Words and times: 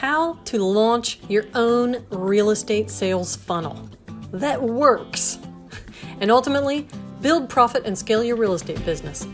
how 0.00 0.32
to 0.46 0.56
launch 0.64 1.18
your 1.28 1.44
own 1.54 2.02
real 2.08 2.48
estate 2.48 2.88
sales 2.88 3.36
funnel 3.36 3.86
that 4.32 4.62
works 4.62 5.38
and 6.20 6.30
ultimately 6.30 6.88
build 7.20 7.50
profit 7.50 7.84
and 7.84 7.98
scale 7.98 8.24
your 8.24 8.34
real 8.34 8.54
estate 8.54 8.82
business. 8.86 9.26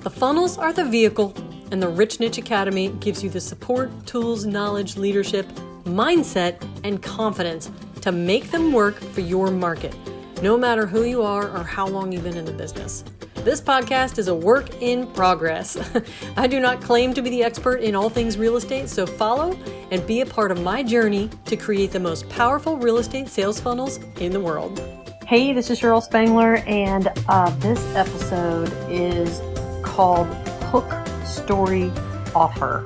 The 0.00 0.10
funnels 0.10 0.58
are 0.58 0.74
the 0.74 0.84
vehicle, 0.84 1.32
and 1.70 1.82
the 1.82 1.88
Rich 1.88 2.20
Niche 2.20 2.36
Academy 2.36 2.88
gives 3.00 3.24
you 3.24 3.30
the 3.30 3.40
support, 3.40 3.90
tools, 4.06 4.44
knowledge, 4.44 4.98
leadership, 4.98 5.46
mindset, 5.84 6.62
and 6.84 7.02
confidence 7.02 7.70
to 8.02 8.12
make 8.12 8.50
them 8.50 8.74
work 8.74 9.00
for 9.00 9.22
your 9.22 9.50
market, 9.50 9.96
no 10.42 10.58
matter 10.58 10.84
who 10.84 11.04
you 11.04 11.22
are 11.22 11.48
or 11.48 11.64
how 11.64 11.86
long 11.86 12.12
you've 12.12 12.24
been 12.24 12.36
in 12.36 12.44
the 12.44 12.52
business. 12.52 13.04
This 13.44 13.62
podcast 13.62 14.18
is 14.18 14.28
a 14.28 14.34
work 14.34 14.82
in 14.82 15.06
progress. 15.06 15.78
I 16.36 16.46
do 16.46 16.60
not 16.60 16.82
claim 16.82 17.14
to 17.14 17.22
be 17.22 17.30
the 17.30 17.42
expert 17.42 17.76
in 17.76 17.94
all 17.94 18.10
things 18.10 18.36
real 18.36 18.56
estate, 18.56 18.90
so 18.90 19.06
follow 19.06 19.58
and 19.90 20.06
be 20.06 20.20
a 20.20 20.26
part 20.26 20.50
of 20.50 20.60
my 20.60 20.82
journey 20.82 21.30
to 21.46 21.56
create 21.56 21.90
the 21.90 22.00
most 22.00 22.28
powerful 22.28 22.76
real 22.76 22.98
estate 22.98 23.28
sales 23.28 23.58
funnels 23.58 23.96
in 24.18 24.32
the 24.32 24.40
world. 24.40 24.78
Hey, 25.26 25.54
this 25.54 25.70
is 25.70 25.80
Cheryl 25.80 26.02
Spangler, 26.02 26.56
and 26.66 27.08
uh, 27.28 27.48
this 27.60 27.82
episode 27.96 28.70
is 28.90 29.40
called 29.82 30.26
Hook 30.64 30.92
Story 31.24 31.90
Offer 32.34 32.84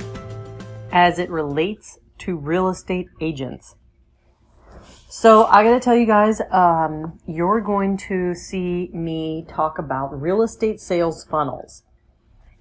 as 0.92 1.18
it 1.18 1.30
relates 1.30 1.98
to 2.18 2.36
real 2.36 2.68
estate 2.68 3.08
agents. 3.20 3.74
So 5.16 5.44
I 5.44 5.62
gotta 5.62 5.78
tell 5.78 5.94
you 5.94 6.06
guys, 6.06 6.40
um, 6.50 7.20
you're 7.24 7.60
going 7.60 7.96
to 7.98 8.34
see 8.34 8.90
me 8.92 9.46
talk 9.48 9.78
about 9.78 10.20
real 10.20 10.42
estate 10.42 10.80
sales 10.80 11.22
funnels. 11.22 11.84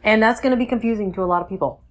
And 0.03 0.21
that's 0.21 0.39
gonna 0.39 0.55
be 0.55 0.67
confusing 0.67 1.11
to 1.13 1.23
a 1.23 1.25
lot 1.25 1.41
of 1.41 1.49
people. 1.49 1.81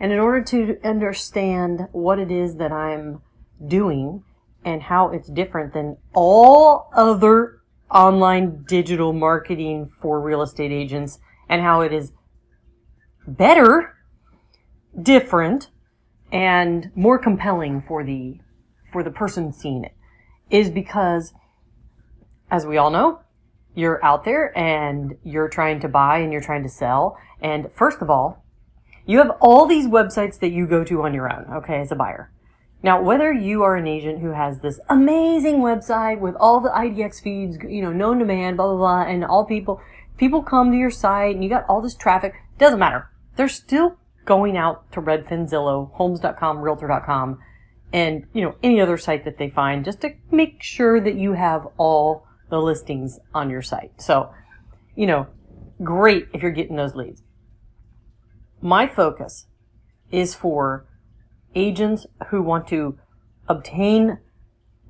And 0.00 0.12
in 0.12 0.18
order 0.18 0.42
to 0.44 0.78
understand 0.82 1.88
what 1.92 2.18
it 2.18 2.30
is 2.30 2.56
that 2.56 2.72
I'm 2.72 3.20
doing 3.62 4.24
and 4.64 4.80
how 4.80 5.10
it's 5.10 5.28
different 5.28 5.74
than 5.74 5.98
all 6.14 6.88
other 6.94 7.60
online 7.90 8.64
digital 8.66 9.12
marketing 9.12 9.90
for 10.00 10.22
real 10.22 10.40
estate 10.40 10.72
agents 10.72 11.18
and 11.50 11.60
how 11.60 11.82
it 11.82 11.92
is 11.92 12.12
better, 13.26 13.94
different, 15.02 15.68
and 16.32 16.90
more 16.94 17.18
compelling 17.18 17.82
for 17.82 18.02
the 18.02 18.40
for 18.92 19.02
the 19.02 19.10
person 19.10 19.52
seeing 19.52 19.84
it 19.84 19.94
is 20.50 20.70
because, 20.70 21.32
as 22.50 22.66
we 22.66 22.76
all 22.76 22.90
know, 22.90 23.20
you're 23.74 24.04
out 24.04 24.24
there 24.24 24.56
and 24.58 25.16
you're 25.22 25.48
trying 25.48 25.80
to 25.80 25.88
buy 25.88 26.18
and 26.18 26.32
you're 26.32 26.40
trying 26.40 26.62
to 26.64 26.68
sell. 26.68 27.16
And 27.40 27.70
first 27.72 28.02
of 28.02 28.10
all, 28.10 28.44
you 29.06 29.18
have 29.18 29.30
all 29.40 29.66
these 29.66 29.86
websites 29.86 30.38
that 30.40 30.50
you 30.50 30.66
go 30.66 30.84
to 30.84 31.02
on 31.02 31.14
your 31.14 31.32
own, 31.32 31.46
okay, 31.58 31.80
as 31.80 31.92
a 31.92 31.96
buyer. 31.96 32.30
Now, 32.82 33.02
whether 33.02 33.32
you 33.32 33.62
are 33.62 33.76
an 33.76 33.86
agent 33.86 34.20
who 34.20 34.32
has 34.32 34.60
this 34.60 34.80
amazing 34.88 35.56
website 35.56 36.18
with 36.18 36.34
all 36.36 36.60
the 36.60 36.70
IDX 36.70 37.22
feeds, 37.22 37.58
you 37.68 37.82
know, 37.82 37.92
known 37.92 38.18
demand, 38.18 38.56
blah, 38.56 38.68
blah, 38.68 38.76
blah, 38.76 39.02
and 39.02 39.24
all 39.24 39.44
people, 39.44 39.80
people 40.16 40.42
come 40.42 40.70
to 40.70 40.78
your 40.78 40.90
site 40.90 41.34
and 41.34 41.44
you 41.44 41.50
got 41.50 41.66
all 41.68 41.82
this 41.82 41.94
traffic, 41.94 42.34
doesn't 42.58 42.78
matter. 42.78 43.10
They're 43.36 43.48
still 43.48 43.98
going 44.24 44.56
out 44.56 44.90
to 44.92 45.02
Redfin, 45.02 45.50
Zillow, 45.50 45.92
Homes.com, 45.92 46.58
Realtor.com, 46.58 47.38
and 47.92 48.26
you 48.32 48.42
know 48.42 48.54
any 48.62 48.80
other 48.80 48.96
site 48.96 49.24
that 49.24 49.38
they 49.38 49.50
find 49.50 49.84
just 49.84 50.00
to 50.00 50.10
make 50.30 50.62
sure 50.62 51.00
that 51.00 51.16
you 51.16 51.32
have 51.32 51.66
all 51.76 52.26
the 52.48 52.58
listings 52.58 53.18
on 53.34 53.50
your 53.50 53.62
site. 53.62 53.92
So 54.00 54.30
you 54.96 55.06
know 55.06 55.26
great 55.82 56.28
if 56.34 56.42
you're 56.42 56.50
getting 56.50 56.76
those 56.76 56.94
leads. 56.94 57.22
My 58.60 58.86
focus 58.86 59.46
is 60.10 60.34
for 60.34 60.86
agents 61.54 62.06
who 62.28 62.42
want 62.42 62.68
to 62.68 62.98
obtain 63.48 64.18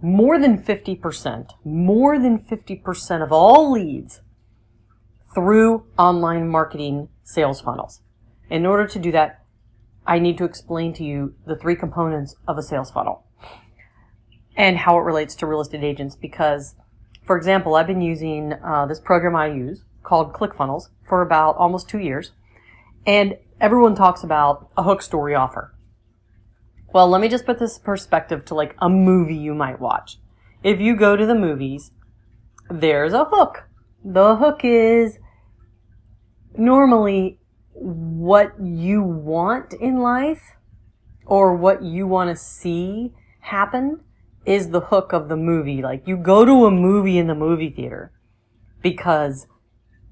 more 0.03 0.39
than 0.39 0.62
50% 0.62 1.51
more 1.65 2.19
than 2.19 2.39
50% 2.39 3.23
of 3.23 3.33
all 3.33 3.71
leads 3.71 4.22
through 5.34 5.87
online 5.99 6.49
marketing 6.49 7.09
sales 7.22 7.61
funnels. 7.61 8.00
In 8.49 8.67
order 8.67 8.87
to 8.87 8.99
do 8.99 9.12
that 9.12 9.40
I 10.10 10.19
need 10.19 10.38
to 10.38 10.44
explain 10.44 10.93
to 10.94 11.04
you 11.04 11.37
the 11.47 11.54
three 11.54 11.76
components 11.76 12.34
of 12.48 12.59
a 12.59 12.65
sales 12.65 12.91
funnel 12.91 13.25
and 14.56 14.76
how 14.76 14.98
it 14.98 15.03
relates 15.03 15.37
to 15.37 15.47
real 15.47 15.60
estate 15.60 15.84
agents 15.84 16.16
because, 16.16 16.75
for 17.25 17.37
example, 17.37 17.76
I've 17.76 17.87
been 17.87 18.00
using 18.00 18.54
uh, 18.54 18.87
this 18.87 18.99
program 18.99 19.37
I 19.37 19.47
use 19.47 19.84
called 20.03 20.32
ClickFunnels 20.32 20.88
for 21.09 21.22
about 21.22 21.54
almost 21.59 21.88
two 21.88 22.00
years, 22.00 22.32
and 23.06 23.38
everyone 23.60 23.94
talks 23.94 24.25
about 24.25 24.69
a 24.76 24.82
hook 24.82 25.00
story 25.00 25.37
offer. 25.37 25.76
Well, 26.93 27.09
let 27.09 27.20
me 27.20 27.28
just 27.28 27.47
put 27.47 27.60
this 27.60 27.78
perspective 27.78 28.44
to 28.47 28.54
like 28.56 28.75
a 28.81 28.88
movie 28.88 29.37
you 29.37 29.54
might 29.54 29.78
watch. 29.78 30.19
If 30.65 30.81
you 30.81 30.97
go 30.97 31.15
to 31.15 31.25
the 31.25 31.37
movies, 31.37 31.93
there's 32.69 33.12
a 33.12 33.26
hook. 33.26 33.69
The 34.04 34.34
hook 34.34 34.65
is 34.65 35.20
normally 36.56 37.40
what 37.81 38.53
you 38.63 39.03
want 39.03 39.73
in 39.73 40.01
life 40.01 40.57
or 41.25 41.55
what 41.55 41.83
you 41.83 42.07
want 42.07 42.29
to 42.29 42.37
see 42.37 43.13
happen 43.41 44.01
is 44.45 44.69
the 44.69 44.81
hook 44.81 45.13
of 45.13 45.29
the 45.29 45.37
movie. 45.37 45.81
Like 45.81 46.07
you 46.07 46.17
go 46.17 46.45
to 46.45 46.67
a 46.67 46.71
movie 46.71 47.17
in 47.17 47.27
the 47.27 47.35
movie 47.35 47.71
theater 47.71 48.13
because 48.83 49.47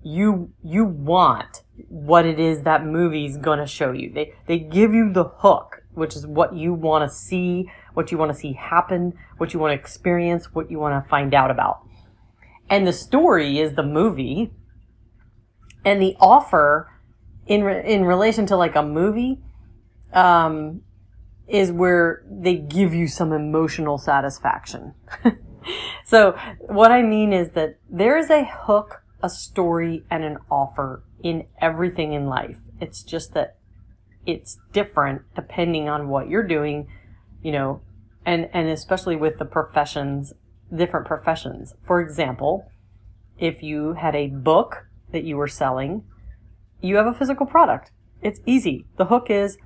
you 0.02 0.52
you 0.62 0.84
want 0.84 1.62
what 1.88 2.24
it 2.24 2.40
is 2.40 2.62
that 2.62 2.86
movie's 2.86 3.36
going 3.36 3.58
to 3.58 3.66
show 3.66 3.92
you. 3.92 4.12
They 4.12 4.32
they 4.46 4.58
give 4.58 4.94
you 4.94 5.12
the 5.12 5.24
hook, 5.24 5.82
which 5.92 6.16
is 6.16 6.26
what 6.26 6.54
you 6.56 6.72
want 6.72 7.08
to 7.08 7.14
see, 7.14 7.70
what 7.92 8.10
you 8.10 8.16
want 8.16 8.32
to 8.32 8.38
see 8.38 8.54
happen, 8.54 9.12
what 9.36 9.52
you 9.52 9.60
want 9.60 9.72
to 9.72 9.78
experience, 9.78 10.54
what 10.54 10.70
you 10.70 10.78
want 10.78 11.04
to 11.04 11.08
find 11.10 11.34
out 11.34 11.50
about. 11.50 11.80
And 12.70 12.86
the 12.86 12.92
story 12.92 13.58
is 13.58 13.74
the 13.74 13.82
movie 13.82 14.52
and 15.84 16.00
the 16.00 16.16
offer 16.20 16.90
in 17.48 17.64
re- 17.64 17.82
in 17.84 18.04
relation 18.04 18.46
to 18.46 18.56
like 18.56 18.76
a 18.76 18.82
movie 18.82 19.40
um, 20.12 20.82
is 21.48 21.72
where 21.72 22.22
they 22.30 22.54
give 22.54 22.94
you 22.94 23.08
some 23.08 23.32
emotional 23.32 23.98
satisfaction. 23.98 24.94
so 26.04 26.38
what 26.60 26.92
I 26.92 27.02
mean 27.02 27.32
is 27.32 27.52
that 27.52 27.78
there 27.90 28.16
is 28.18 28.30
a 28.30 28.44
hook, 28.44 29.02
a 29.22 29.30
story, 29.30 30.04
and 30.10 30.22
an 30.22 30.38
offer 30.50 31.02
in 31.22 31.46
everything 31.60 32.12
in 32.12 32.26
life. 32.26 32.58
It's 32.80 33.02
just 33.02 33.34
that 33.34 33.56
it's 34.26 34.58
different 34.72 35.22
depending 35.34 35.88
on 35.88 36.08
what 36.08 36.28
you're 36.28 36.46
doing, 36.46 36.86
you 37.42 37.50
know, 37.50 37.80
and 38.26 38.50
and 38.52 38.68
especially 38.68 39.16
with 39.16 39.38
the 39.38 39.46
professions, 39.46 40.34
different 40.74 41.06
professions. 41.06 41.74
For 41.86 42.02
example, 42.02 42.70
if 43.38 43.62
you 43.62 43.94
had 43.94 44.14
a 44.14 44.26
book 44.26 44.84
that 45.12 45.24
you 45.24 45.38
were 45.38 45.48
selling 45.48 46.04
you 46.80 46.96
have 46.96 47.06
a 47.06 47.12
physical 47.12 47.46
product. 47.46 47.90
It's 48.22 48.40
easy. 48.46 48.86
The 48.96 49.06
hook 49.06 49.30
is 49.30 49.58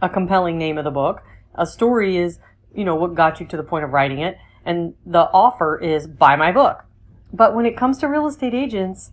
a 0.00 0.08
compelling 0.08 0.58
name 0.58 0.78
of 0.78 0.84
the 0.84 0.90
book. 0.90 1.22
A 1.54 1.66
story 1.66 2.16
is, 2.16 2.38
you 2.74 2.84
know, 2.84 2.94
what 2.94 3.14
got 3.14 3.40
you 3.40 3.46
to 3.46 3.56
the 3.56 3.62
point 3.62 3.84
of 3.84 3.90
writing 3.90 4.20
it. 4.20 4.36
And 4.64 4.94
the 5.04 5.30
offer 5.32 5.78
is 5.78 6.06
buy 6.06 6.36
my 6.36 6.52
book. 6.52 6.84
But 7.32 7.54
when 7.54 7.66
it 7.66 7.76
comes 7.76 7.98
to 7.98 8.08
real 8.08 8.26
estate 8.26 8.54
agents, 8.54 9.12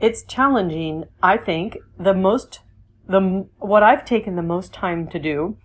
it's 0.00 0.22
challenging. 0.22 1.04
I 1.22 1.36
think 1.36 1.78
the 1.98 2.14
most, 2.14 2.60
the, 3.06 3.46
what 3.58 3.82
I've 3.82 4.04
taken 4.04 4.36
the 4.36 4.42
most 4.42 4.72
time 4.72 5.06
to 5.08 5.18
do 5.18 5.58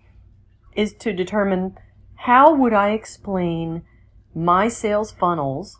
is 0.74 0.92
to 1.00 1.12
determine 1.12 1.78
how 2.16 2.54
would 2.54 2.72
I 2.72 2.90
explain 2.90 3.82
my 4.34 4.68
sales 4.68 5.10
funnels 5.10 5.78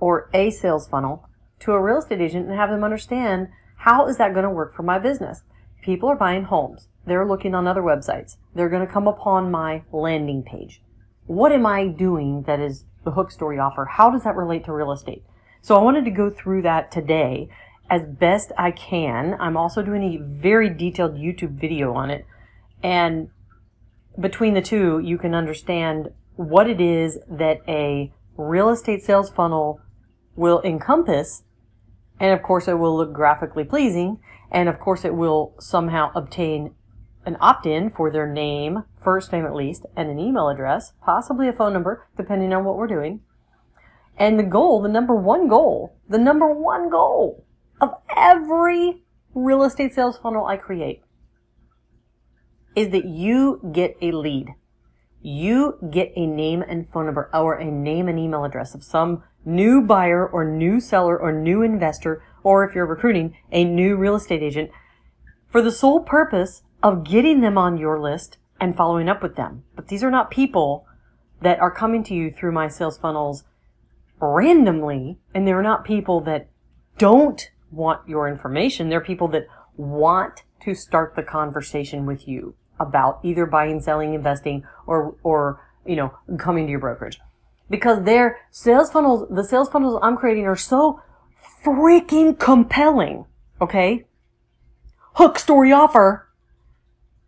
or 0.00 0.30
a 0.32 0.50
sales 0.50 0.88
funnel 0.88 1.28
to 1.60 1.72
a 1.72 1.82
real 1.82 1.98
estate 1.98 2.20
agent 2.20 2.46
and 2.48 2.56
have 2.56 2.70
them 2.70 2.84
understand 2.84 3.48
how 3.76 4.06
is 4.08 4.16
that 4.16 4.32
going 4.32 4.44
to 4.44 4.50
work 4.50 4.74
for 4.74 4.82
my 4.82 4.98
business? 4.98 5.42
People 5.82 6.08
are 6.08 6.16
buying 6.16 6.44
homes. 6.44 6.88
They're 7.06 7.26
looking 7.26 7.54
on 7.54 7.66
other 7.66 7.82
websites. 7.82 8.36
They're 8.54 8.68
going 8.68 8.86
to 8.86 8.92
come 8.92 9.06
upon 9.06 9.50
my 9.50 9.82
landing 9.92 10.42
page. 10.42 10.82
What 11.26 11.52
am 11.52 11.66
I 11.66 11.86
doing 11.86 12.42
that 12.42 12.60
is 12.60 12.84
the 13.04 13.12
hook 13.12 13.30
story 13.30 13.58
offer? 13.58 13.84
How 13.84 14.10
does 14.10 14.24
that 14.24 14.36
relate 14.36 14.64
to 14.64 14.72
real 14.72 14.92
estate? 14.92 15.24
So 15.62 15.76
I 15.76 15.82
wanted 15.82 16.04
to 16.04 16.10
go 16.10 16.30
through 16.30 16.62
that 16.62 16.90
today 16.90 17.48
as 17.88 18.04
best 18.04 18.52
I 18.58 18.70
can. 18.72 19.36
I'm 19.38 19.56
also 19.56 19.82
doing 19.82 20.02
a 20.02 20.22
very 20.22 20.70
detailed 20.70 21.14
YouTube 21.14 21.60
video 21.60 21.94
on 21.94 22.10
it. 22.10 22.26
And 22.82 23.30
between 24.18 24.54
the 24.54 24.62
two, 24.62 24.98
you 24.98 25.18
can 25.18 25.34
understand 25.34 26.10
what 26.36 26.68
it 26.68 26.80
is 26.80 27.18
that 27.28 27.60
a 27.68 28.12
real 28.36 28.68
estate 28.68 29.02
sales 29.02 29.30
funnel 29.30 29.80
will 30.34 30.60
encompass 30.62 31.42
and 32.18 32.32
of 32.32 32.42
course, 32.42 32.68
it 32.68 32.78
will 32.78 32.96
look 32.96 33.12
graphically 33.12 33.64
pleasing. 33.64 34.18
And 34.50 34.68
of 34.68 34.78
course, 34.78 35.04
it 35.04 35.14
will 35.14 35.54
somehow 35.58 36.12
obtain 36.14 36.74
an 37.26 37.36
opt-in 37.40 37.90
for 37.90 38.10
their 38.10 38.26
name, 38.26 38.84
first 39.02 39.32
name 39.32 39.44
at 39.44 39.54
least, 39.54 39.84
and 39.96 40.08
an 40.08 40.18
email 40.18 40.48
address, 40.48 40.92
possibly 41.04 41.48
a 41.48 41.52
phone 41.52 41.72
number, 41.72 42.06
depending 42.16 42.52
on 42.52 42.64
what 42.64 42.76
we're 42.76 42.86
doing. 42.86 43.20
And 44.16 44.38
the 44.38 44.44
goal, 44.44 44.80
the 44.80 44.88
number 44.88 45.14
one 45.14 45.48
goal, 45.48 45.96
the 46.08 46.18
number 46.18 46.50
one 46.50 46.88
goal 46.88 47.44
of 47.80 47.90
every 48.16 49.02
real 49.34 49.64
estate 49.64 49.92
sales 49.92 50.16
funnel 50.16 50.46
I 50.46 50.56
create 50.56 51.02
is 52.74 52.90
that 52.90 53.04
you 53.04 53.60
get 53.72 53.96
a 54.00 54.12
lead. 54.12 54.48
You 55.20 55.78
get 55.90 56.12
a 56.14 56.26
name 56.26 56.62
and 56.62 56.88
phone 56.88 57.06
number 57.06 57.28
or 57.34 57.54
a 57.54 57.64
name 57.64 58.08
and 58.08 58.18
email 58.18 58.44
address 58.44 58.74
of 58.74 58.84
some 58.84 59.24
new 59.46 59.80
buyer 59.80 60.26
or 60.26 60.44
new 60.44 60.80
seller 60.80 61.18
or 61.18 61.32
new 61.32 61.62
investor, 61.62 62.22
or 62.42 62.64
if 62.64 62.74
you're 62.74 62.84
recruiting, 62.84 63.36
a 63.50 63.64
new 63.64 63.96
real 63.96 64.16
estate 64.16 64.42
agent 64.42 64.70
for 65.48 65.62
the 65.62 65.72
sole 65.72 66.00
purpose 66.00 66.62
of 66.82 67.04
getting 67.04 67.40
them 67.40 67.56
on 67.56 67.78
your 67.78 67.98
list 67.98 68.36
and 68.60 68.76
following 68.76 69.08
up 69.08 69.22
with 69.22 69.36
them. 69.36 69.62
But 69.74 69.88
these 69.88 70.04
are 70.04 70.10
not 70.10 70.30
people 70.30 70.86
that 71.40 71.60
are 71.60 71.70
coming 71.70 72.02
to 72.04 72.14
you 72.14 72.30
through 72.30 72.52
my 72.52 72.68
sales 72.68 72.98
funnels 72.98 73.44
randomly, 74.20 75.18
and 75.34 75.46
they're 75.46 75.62
not 75.62 75.84
people 75.84 76.20
that 76.22 76.48
don't 76.98 77.50
want 77.70 78.08
your 78.08 78.28
information. 78.28 78.88
They're 78.88 79.00
people 79.00 79.28
that 79.28 79.46
want 79.76 80.42
to 80.62 80.74
start 80.74 81.14
the 81.14 81.22
conversation 81.22 82.06
with 82.06 82.26
you 82.26 82.54
about 82.80 83.20
either 83.22 83.46
buying, 83.46 83.80
selling, 83.80 84.14
investing, 84.14 84.64
or, 84.86 85.16
or, 85.22 85.60
you 85.84 85.96
know, 85.96 86.14
coming 86.38 86.66
to 86.66 86.70
your 86.70 86.80
brokerage. 86.80 87.18
Because 87.68 88.04
their 88.04 88.38
sales 88.50 88.90
funnels, 88.90 89.26
the 89.30 89.44
sales 89.44 89.68
funnels 89.68 89.98
I'm 90.02 90.16
creating 90.16 90.46
are 90.46 90.56
so 90.56 91.02
freaking 91.64 92.38
compelling. 92.38 93.24
Okay? 93.60 94.04
Hook 95.14 95.38
story 95.38 95.72
offer. 95.72 96.28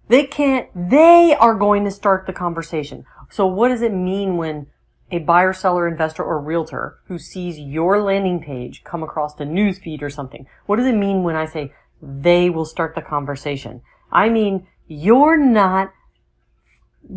They 0.09 0.25
can't, 0.25 0.69
they 0.75 1.35
are 1.39 1.55
going 1.55 1.85
to 1.85 1.91
start 1.91 2.27
the 2.27 2.33
conversation. 2.33 3.05
So 3.31 3.47
what 3.47 3.69
does 3.69 3.83
it 3.83 3.93
mean 3.93 4.37
when 4.37 4.69
a 5.11 5.19
buyer, 5.19 5.53
seller, 5.53 5.89
investor, 5.89 6.23
or 6.23 6.41
realtor 6.41 6.99
who 7.07 7.19
sees 7.19 7.59
your 7.59 8.01
landing 8.01 8.41
page 8.41 8.85
come 8.85 9.03
across 9.03 9.35
the 9.35 9.45
newsfeed 9.45 10.03
or 10.03 10.11
something? 10.11 10.47
What 10.67 10.77
does 10.77 10.87
it 10.87 10.95
mean 10.95 11.23
when 11.23 11.37
I 11.37 11.47
say 11.47 11.73
they 12.01 12.49
will 12.49 12.65
start 12.65 12.95
the 12.95 13.03
conversation? 13.03 13.83
I 14.11 14.29
mean, 14.29 14.67
you're 14.87 15.37
not 15.37 15.93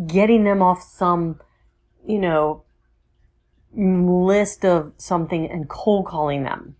getting 0.06 0.44
them 0.44 0.62
off 0.62 0.82
some, 0.82 1.40
you 2.06 2.18
know, 2.18 2.64
list 3.74 4.64
of 4.64 4.92
something 4.96 5.50
and 5.50 5.68
cold 5.68 6.06
calling 6.06 6.42
them. 6.42 6.76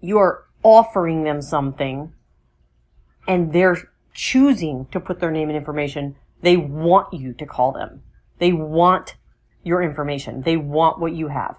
You 0.00 0.18
are 0.18 0.44
offering 0.62 1.24
them 1.24 1.40
something 1.40 2.12
and 3.26 3.52
they're 3.52 3.90
choosing 4.12 4.86
to 4.92 5.00
put 5.00 5.20
their 5.20 5.30
name 5.30 5.48
and 5.48 5.56
information. 5.56 6.16
They 6.42 6.56
want 6.56 7.12
you 7.12 7.32
to 7.34 7.46
call 7.46 7.72
them. 7.72 8.02
They 8.38 8.52
want 8.52 9.16
your 9.62 9.82
information. 9.82 10.42
They 10.42 10.56
want 10.56 10.98
what 10.98 11.12
you 11.12 11.28
have. 11.28 11.58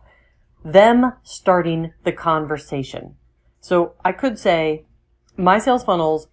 Them 0.64 1.14
starting 1.24 1.94
the 2.04 2.12
conversation. 2.12 3.16
So 3.60 3.96
I 4.04 4.12
could 4.12 4.40
say 4.40 4.86
my 5.36 5.60
sales 5.60 5.84
funnels 5.84 6.28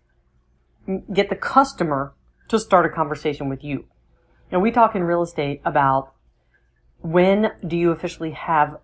get 1.13 1.31
the 1.31 1.37
customer 1.37 2.15
to 2.49 2.59
start 2.59 2.87
a 2.87 2.91
conversation 2.91 3.49
with 3.49 3.65
you. 3.65 3.87
Now 4.53 4.61
we 4.61 4.71
talk 4.71 4.95
in 4.95 5.03
real 5.03 5.23
estate 5.23 5.61
about 5.65 6.14
when 7.05 7.53
do 7.67 7.77
you 7.77 7.91
officially 7.91 8.31
have 8.31 8.79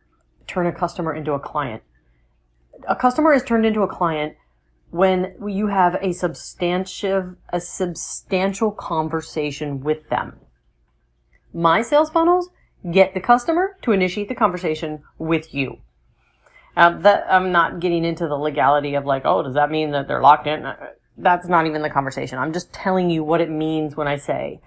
turn 0.46 0.66
a 0.66 0.72
customer 0.72 1.14
into 1.14 1.32
a 1.32 1.40
client? 1.40 1.82
A 2.86 2.94
customer 2.94 3.32
is 3.32 3.42
turned 3.42 3.64
into 3.64 3.80
a 3.80 3.88
client 3.88 4.36
when 4.90 5.34
you 5.46 5.68
have 5.68 5.96
a 6.02 6.12
substantive, 6.12 7.36
a 7.50 7.60
substantial 7.60 8.72
conversation 8.72 9.80
with 9.80 10.06
them. 10.10 10.36
My 11.54 11.80
sales 11.80 12.10
funnels 12.10 12.50
get 12.90 13.14
the 13.14 13.20
customer 13.20 13.78
to 13.82 13.92
initiate 13.92 14.28
the 14.28 14.34
conversation 14.34 15.02
with 15.18 15.54
you. 15.54 15.78
Now 16.76 16.98
that 16.98 17.24
I'm 17.30 17.52
not 17.52 17.80
getting 17.80 18.04
into 18.04 18.28
the 18.28 18.36
legality 18.36 18.96
of 18.96 19.06
like, 19.06 19.22
oh, 19.24 19.42
does 19.42 19.54
that 19.54 19.70
mean 19.70 19.92
that 19.92 20.08
they're 20.08 20.20
locked 20.20 20.46
in? 20.46 20.70
That's 21.16 21.48
not 21.48 21.66
even 21.66 21.80
the 21.80 21.90
conversation. 21.90 22.38
I'm 22.38 22.52
just 22.52 22.70
telling 22.70 23.08
you 23.08 23.24
what 23.24 23.40
it 23.40 23.48
means 23.50 23.96
when 23.96 24.08
I 24.08 24.16
say 24.16 24.60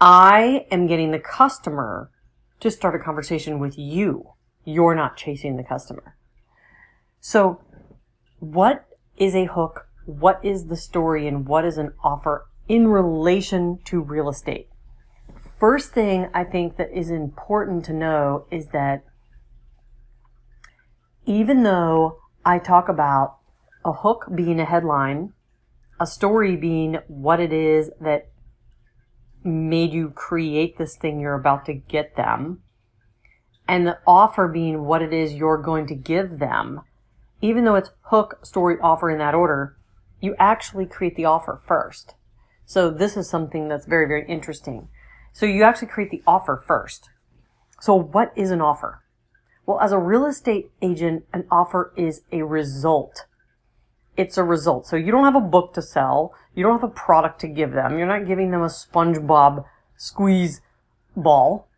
I 0.00 0.66
am 0.70 0.86
getting 0.86 1.10
the 1.10 1.18
customer 1.18 2.10
to 2.60 2.70
start 2.70 2.94
a 2.94 2.98
conversation 2.98 3.58
with 3.58 3.78
you. 3.78 4.32
You're 4.64 4.94
not 4.94 5.16
chasing 5.16 5.56
the 5.56 5.62
customer. 5.62 6.16
So 7.20 7.60
what 8.40 8.86
is 9.16 9.34
a 9.34 9.46
hook? 9.46 9.88
What 10.04 10.40
is 10.44 10.66
the 10.66 10.76
story 10.76 11.26
and 11.26 11.46
what 11.46 11.64
is 11.64 11.78
an 11.78 11.92
offer 12.02 12.46
in 12.68 12.88
relation 12.88 13.78
to 13.84 14.00
real 14.00 14.28
estate? 14.28 14.68
First 15.58 15.92
thing 15.92 16.28
I 16.34 16.44
think 16.44 16.76
that 16.76 16.90
is 16.92 17.10
important 17.10 17.84
to 17.86 17.92
know 17.92 18.46
is 18.50 18.68
that 18.68 19.04
even 21.24 21.62
though 21.62 22.18
I 22.44 22.58
talk 22.58 22.88
about 22.88 23.38
a 23.84 23.92
hook 23.92 24.26
being 24.34 24.60
a 24.60 24.64
headline, 24.64 25.32
a 25.98 26.06
story 26.06 26.56
being 26.56 26.98
what 27.08 27.40
it 27.40 27.52
is 27.52 27.90
that 28.00 28.28
made 29.46 29.92
you 29.92 30.10
create 30.10 30.76
this 30.76 30.96
thing 30.96 31.20
you're 31.20 31.34
about 31.34 31.64
to 31.66 31.74
get 31.74 32.16
them, 32.16 32.62
and 33.68 33.86
the 33.86 33.98
offer 34.06 34.48
being 34.48 34.84
what 34.84 35.02
it 35.02 35.12
is 35.12 35.34
you're 35.34 35.58
going 35.58 35.86
to 35.86 35.94
give 35.94 36.38
them, 36.38 36.82
even 37.40 37.64
though 37.64 37.74
it's 37.74 37.90
hook, 38.02 38.38
story, 38.42 38.76
offer 38.82 39.10
in 39.10 39.18
that 39.18 39.34
order, 39.34 39.76
you 40.20 40.34
actually 40.38 40.86
create 40.86 41.16
the 41.16 41.24
offer 41.24 41.60
first. 41.66 42.14
So 42.64 42.90
this 42.90 43.16
is 43.16 43.28
something 43.28 43.68
that's 43.68 43.86
very, 43.86 44.06
very 44.06 44.26
interesting. 44.28 44.88
So 45.32 45.46
you 45.46 45.62
actually 45.62 45.88
create 45.88 46.10
the 46.10 46.22
offer 46.26 46.62
first. 46.66 47.10
So 47.80 47.94
what 47.94 48.32
is 48.34 48.50
an 48.50 48.60
offer? 48.60 49.02
Well, 49.66 49.80
as 49.80 49.92
a 49.92 49.98
real 49.98 50.24
estate 50.24 50.70
agent, 50.80 51.24
an 51.32 51.44
offer 51.50 51.92
is 51.96 52.22
a 52.32 52.42
result. 52.42 53.26
It's 54.16 54.38
a 54.38 54.44
result. 54.44 54.86
So 54.86 54.96
you 54.96 55.12
don't 55.12 55.24
have 55.24 55.36
a 55.36 55.40
book 55.40 55.74
to 55.74 55.82
sell. 55.82 56.34
You 56.54 56.62
don't 56.62 56.80
have 56.80 56.90
a 56.90 56.92
product 56.92 57.40
to 57.42 57.48
give 57.48 57.72
them. 57.72 57.98
You're 57.98 58.06
not 58.06 58.26
giving 58.26 58.50
them 58.50 58.62
a 58.62 58.66
SpongeBob 58.66 59.64
squeeze 59.96 60.60
ball. 61.16 61.68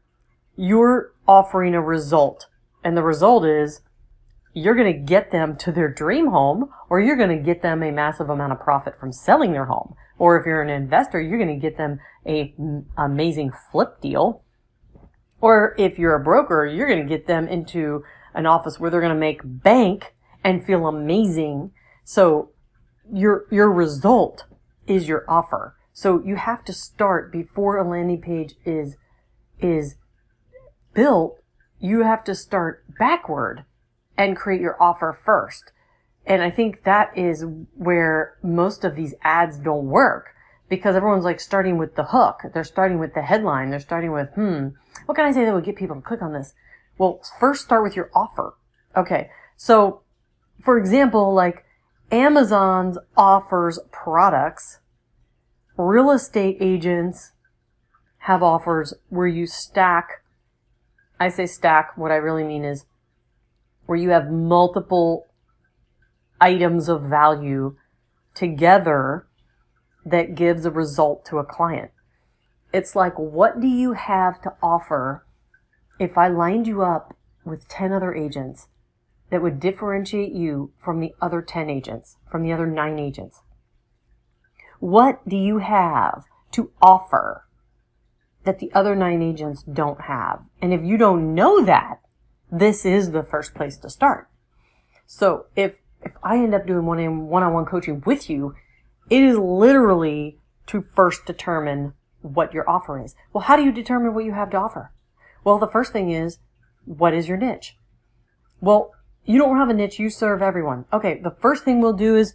You're 0.56 1.12
offering 1.26 1.74
a 1.74 1.82
result. 1.82 2.46
And 2.84 2.96
the 2.96 3.02
result 3.02 3.44
is 3.44 3.80
you're 4.54 4.74
going 4.74 4.92
to 4.92 4.98
get 4.98 5.30
them 5.30 5.56
to 5.56 5.72
their 5.72 5.88
dream 5.88 6.28
home 6.28 6.70
or 6.88 7.00
you're 7.00 7.16
going 7.16 7.36
to 7.36 7.42
get 7.42 7.62
them 7.62 7.82
a 7.82 7.90
massive 7.90 8.30
amount 8.30 8.52
of 8.52 8.60
profit 8.60 8.98
from 8.98 9.12
selling 9.12 9.52
their 9.52 9.66
home. 9.66 9.94
Or 10.18 10.38
if 10.38 10.46
you're 10.46 10.62
an 10.62 10.70
investor, 10.70 11.20
you're 11.20 11.38
going 11.38 11.60
to 11.60 11.60
get 11.60 11.76
them 11.76 12.00
a 12.26 12.54
amazing 12.96 13.52
flip 13.70 14.00
deal. 14.00 14.42
Or 15.40 15.74
if 15.78 15.98
you're 15.98 16.16
a 16.16 16.22
broker, 16.22 16.66
you're 16.66 16.88
going 16.88 17.02
to 17.02 17.08
get 17.08 17.26
them 17.26 17.46
into 17.46 18.04
an 18.34 18.46
office 18.46 18.80
where 18.80 18.90
they're 18.90 19.00
going 19.00 19.14
to 19.14 19.18
make 19.18 19.40
bank 19.44 20.14
and 20.42 20.64
feel 20.64 20.86
amazing. 20.86 21.70
So 22.08 22.52
your, 23.12 23.44
your 23.50 23.70
result 23.70 24.46
is 24.86 25.06
your 25.06 25.26
offer. 25.28 25.76
So 25.92 26.22
you 26.24 26.36
have 26.36 26.64
to 26.64 26.72
start 26.72 27.30
before 27.30 27.76
a 27.76 27.86
landing 27.86 28.22
page 28.22 28.54
is, 28.64 28.96
is 29.58 29.96
built. 30.94 31.38
You 31.78 32.04
have 32.04 32.24
to 32.24 32.34
start 32.34 32.82
backward 32.98 33.66
and 34.16 34.38
create 34.38 34.62
your 34.62 34.82
offer 34.82 35.12
first. 35.22 35.72
And 36.24 36.40
I 36.40 36.48
think 36.48 36.84
that 36.84 37.10
is 37.14 37.44
where 37.74 38.38
most 38.42 38.84
of 38.84 38.96
these 38.96 39.12
ads 39.20 39.58
don't 39.58 39.88
work 39.88 40.30
because 40.70 40.96
everyone's 40.96 41.26
like 41.26 41.40
starting 41.40 41.76
with 41.76 41.94
the 41.94 42.04
hook. 42.04 42.40
They're 42.54 42.64
starting 42.64 42.98
with 42.98 43.12
the 43.12 43.20
headline. 43.20 43.68
They're 43.68 43.80
starting 43.80 44.12
with, 44.12 44.30
hmm, 44.30 44.68
what 45.04 45.14
can 45.14 45.26
I 45.26 45.32
say 45.32 45.44
that 45.44 45.52
would 45.52 45.64
get 45.64 45.76
people 45.76 45.96
to 45.96 46.00
click 46.00 46.22
on 46.22 46.32
this? 46.32 46.54
Well, 46.96 47.20
first 47.38 47.66
start 47.66 47.82
with 47.82 47.96
your 47.96 48.10
offer. 48.14 48.54
Okay. 48.96 49.28
So, 49.58 50.00
for 50.62 50.78
example, 50.78 51.34
like 51.34 51.66
Amazon's 52.10 52.96
offers 53.16 53.78
products. 53.92 54.78
Real 55.76 56.10
estate 56.10 56.56
agents 56.60 57.32
have 58.20 58.42
offers 58.42 58.94
where 59.10 59.26
you 59.26 59.46
stack. 59.46 60.22
I 61.20 61.28
say 61.28 61.46
stack. 61.46 61.96
What 61.96 62.10
I 62.10 62.16
really 62.16 62.44
mean 62.44 62.64
is 62.64 62.86
where 63.86 63.98
you 63.98 64.10
have 64.10 64.30
multiple 64.30 65.26
items 66.40 66.88
of 66.88 67.02
value 67.02 67.76
together 68.34 69.26
that 70.04 70.34
gives 70.34 70.64
a 70.64 70.70
result 70.70 71.26
to 71.26 71.38
a 71.38 71.44
client. 71.44 71.90
It's 72.72 72.96
like, 72.96 73.18
what 73.18 73.60
do 73.60 73.66
you 73.66 73.92
have 73.92 74.40
to 74.42 74.54
offer 74.62 75.26
if 75.98 76.16
I 76.16 76.28
lined 76.28 76.66
you 76.66 76.82
up 76.82 77.16
with 77.44 77.68
10 77.68 77.92
other 77.92 78.14
agents 78.14 78.68
that 79.30 79.42
would 79.42 79.60
differentiate 79.60 80.32
you 80.32 80.72
from 80.78 81.00
the 81.00 81.14
other 81.20 81.42
10 81.42 81.68
agents, 81.68 82.16
from 82.30 82.42
the 82.42 82.52
other 82.52 82.66
nine 82.66 82.98
agents? 82.98 83.40
What 84.80 85.28
do 85.28 85.36
you 85.36 85.58
have 85.58 86.24
to 86.52 86.70
offer 86.80 87.44
that 88.44 88.58
the 88.58 88.70
other 88.72 88.94
nine 88.94 89.22
agents 89.22 89.62
don't 89.62 90.02
have? 90.02 90.42
And 90.62 90.72
if 90.72 90.82
you 90.82 90.96
don't 90.96 91.34
know 91.34 91.64
that, 91.64 92.00
this 92.50 92.86
is 92.86 93.10
the 93.10 93.22
first 93.22 93.54
place 93.54 93.76
to 93.78 93.90
start. 93.90 94.28
So 95.06 95.46
if, 95.56 95.76
if 96.02 96.12
I 96.22 96.36
end 96.36 96.54
up 96.54 96.66
doing 96.66 96.86
one 96.86 97.00
on 97.42 97.52
one 97.52 97.66
coaching 97.66 98.02
with 98.06 98.30
you, 98.30 98.54
it 99.10 99.22
is 99.22 99.36
literally 99.36 100.38
to 100.68 100.82
first 100.82 101.26
determine 101.26 101.94
what 102.22 102.52
your 102.52 102.68
offer 102.68 103.02
is. 103.02 103.14
Well, 103.32 103.44
how 103.44 103.56
do 103.56 103.64
you 103.64 103.72
determine 103.72 104.14
what 104.14 104.24
you 104.24 104.32
have 104.32 104.50
to 104.50 104.58
offer? 104.58 104.92
Well, 105.44 105.58
the 105.58 105.68
first 105.68 105.92
thing 105.92 106.10
is, 106.10 106.38
what 106.84 107.14
is 107.14 107.28
your 107.28 107.36
niche? 107.36 107.76
Well, 108.60 108.92
you 109.28 109.38
don't 109.38 109.56
have 109.56 109.68
a 109.68 109.74
niche, 109.74 109.98
you 109.98 110.10
serve 110.10 110.42
everyone. 110.42 110.86
Okay, 110.92 111.20
the 111.22 111.36
first 111.40 111.64
thing 111.64 111.80
we'll 111.80 111.92
do 111.92 112.16
is 112.16 112.34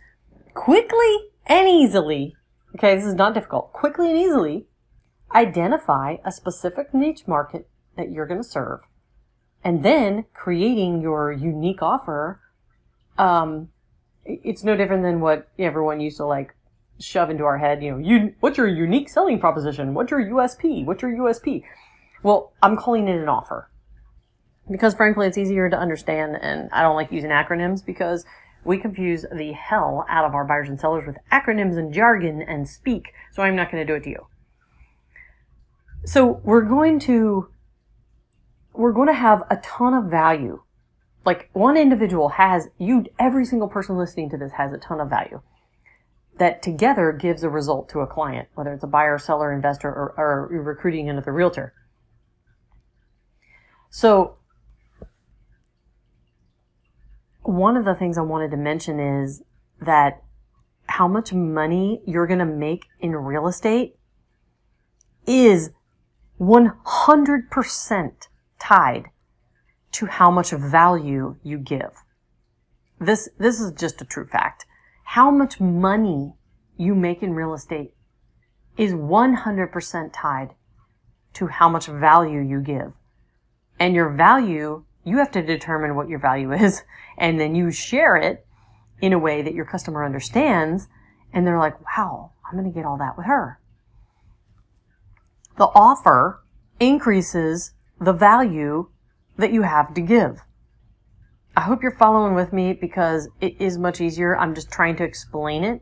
quickly 0.53 1.29
and 1.45 1.67
easily 1.67 2.35
Okay, 2.75 2.95
this 2.95 3.05
is 3.05 3.13
not 3.13 3.33
difficult. 3.33 3.71
Quickly 3.71 4.09
and 4.09 4.17
easily 4.17 4.65
identify 5.33 6.17
a 6.25 6.31
specific 6.31 6.93
niche 6.93 7.27
market 7.27 7.67
that 7.97 8.11
you're 8.11 8.25
going 8.25 8.41
to 8.41 8.47
serve 8.47 8.79
and 9.63 9.83
then 9.83 10.25
creating 10.33 11.01
your 11.01 11.31
unique 11.31 11.81
offer. 11.81 12.39
Um, 13.17 13.69
it's 14.25 14.63
no 14.63 14.75
different 14.75 15.03
than 15.03 15.19
what 15.19 15.49
everyone 15.59 15.99
used 15.99 16.17
to 16.17 16.25
like 16.25 16.55
shove 16.99 17.29
into 17.29 17.43
our 17.43 17.59
head. 17.59 17.83
You 17.83 17.91
know, 17.91 17.97
you, 17.99 18.33
what's 18.39 18.57
your 18.57 18.67
unique 18.67 19.09
selling 19.09 19.39
proposition? 19.39 19.93
What's 19.93 20.09
your 20.09 20.23
USP? 20.23 20.85
What's 20.85 21.03
your 21.03 21.11
USP? 21.11 21.63
Well, 22.23 22.53
I'm 22.63 22.75
calling 22.75 23.07
it 23.07 23.19
an 23.19 23.29
offer 23.29 23.69
because 24.69 24.93
frankly, 24.93 25.27
it's 25.27 25.37
easier 25.37 25.69
to 25.69 25.77
understand 25.77 26.37
and 26.41 26.69
I 26.71 26.81
don't 26.81 26.95
like 26.95 27.11
using 27.11 27.29
acronyms 27.29 27.85
because 27.85 28.25
we 28.63 28.77
confuse 28.77 29.25
the 29.31 29.51
hell 29.51 30.05
out 30.09 30.25
of 30.25 30.33
our 30.33 30.45
buyers 30.45 30.69
and 30.69 30.79
sellers 30.79 31.05
with 31.05 31.17
acronyms 31.31 31.77
and 31.77 31.93
jargon 31.93 32.41
and 32.41 32.67
speak. 32.67 33.13
So 33.31 33.43
I'm 33.43 33.55
not 33.55 33.71
going 33.71 33.85
to 33.85 33.91
do 33.91 33.95
it 33.95 34.03
to 34.03 34.09
you. 34.09 34.27
So 36.05 36.41
we're 36.43 36.61
going 36.61 36.99
to, 37.01 37.49
we're 38.73 38.93
going 38.93 39.07
to 39.07 39.13
have 39.13 39.43
a 39.49 39.57
ton 39.57 39.93
of 39.93 40.05
value. 40.05 40.61
Like 41.25 41.49
one 41.53 41.77
individual 41.77 42.29
has, 42.29 42.69
you, 42.77 43.05
every 43.19 43.45
single 43.45 43.67
person 43.67 43.97
listening 43.97 44.29
to 44.31 44.37
this 44.37 44.53
has 44.53 44.73
a 44.73 44.77
ton 44.77 44.99
of 44.99 45.09
value 45.09 45.41
that 46.37 46.61
together 46.61 47.11
gives 47.11 47.43
a 47.43 47.49
result 47.49 47.89
to 47.89 47.99
a 47.99 48.07
client, 48.07 48.47
whether 48.55 48.73
it's 48.73 48.83
a 48.83 48.87
buyer, 48.87 49.17
seller, 49.17 49.53
investor, 49.53 49.87
or, 49.89 50.13
or 50.17 50.47
recruiting 50.47 51.09
another 51.09 51.31
realtor. 51.31 51.73
So 53.89 54.37
one 57.43 57.77
of 57.77 57.85
the 57.85 57.95
things 57.95 58.17
I 58.17 58.21
wanted 58.21 58.51
to 58.51 58.57
mention 58.57 58.99
is 58.99 59.43
that 59.81 60.23
how 60.87 61.07
much 61.07 61.33
money 61.33 62.01
you're 62.05 62.27
going 62.27 62.39
to 62.39 62.45
make 62.45 62.85
in 62.99 63.15
real 63.15 63.47
estate 63.47 63.95
is 65.25 65.71
100% 66.39 68.11
tied 68.59 69.05
to 69.91 70.05
how 70.07 70.31
much 70.31 70.51
value 70.51 71.37
you 71.43 71.57
give. 71.57 72.03
This, 72.99 73.29
this 73.37 73.59
is 73.59 73.71
just 73.73 74.01
a 74.01 74.05
true 74.05 74.25
fact. 74.25 74.65
How 75.03 75.29
much 75.29 75.59
money 75.59 76.33
you 76.77 76.95
make 76.95 77.21
in 77.21 77.33
real 77.33 77.53
estate 77.53 77.93
is 78.77 78.93
100% 78.93 80.11
tied 80.13 80.55
to 81.33 81.47
how 81.47 81.69
much 81.69 81.85
value 81.85 82.39
you 82.39 82.61
give. 82.61 82.93
And 83.79 83.95
your 83.95 84.09
value 84.09 84.85
you 85.03 85.17
have 85.17 85.31
to 85.31 85.41
determine 85.41 85.95
what 85.95 86.09
your 86.09 86.19
value 86.19 86.51
is 86.53 86.83
and 87.17 87.39
then 87.39 87.55
you 87.55 87.71
share 87.71 88.15
it 88.15 88.45
in 89.01 89.13
a 89.13 89.19
way 89.19 89.41
that 89.41 89.53
your 89.53 89.65
customer 89.65 90.05
understands 90.05 90.87
and 91.33 91.45
they're 91.45 91.59
like, 91.59 91.75
wow, 91.97 92.31
I'm 92.45 92.57
going 92.57 92.71
to 92.71 92.75
get 92.75 92.85
all 92.85 92.97
that 92.97 93.17
with 93.17 93.25
her. 93.25 93.59
The 95.57 95.65
offer 95.65 96.43
increases 96.79 97.73
the 97.99 98.13
value 98.13 98.89
that 99.37 99.51
you 99.51 99.63
have 99.63 99.93
to 99.95 100.01
give. 100.01 100.41
I 101.55 101.61
hope 101.61 101.83
you're 101.83 101.97
following 101.97 102.33
with 102.33 102.51
me 102.51 102.73
because 102.73 103.29
it 103.39 103.59
is 103.59 103.77
much 103.77 104.01
easier. 104.01 104.37
I'm 104.37 104.55
just 104.55 104.71
trying 104.71 104.95
to 104.97 105.03
explain 105.03 105.63
it. 105.63 105.81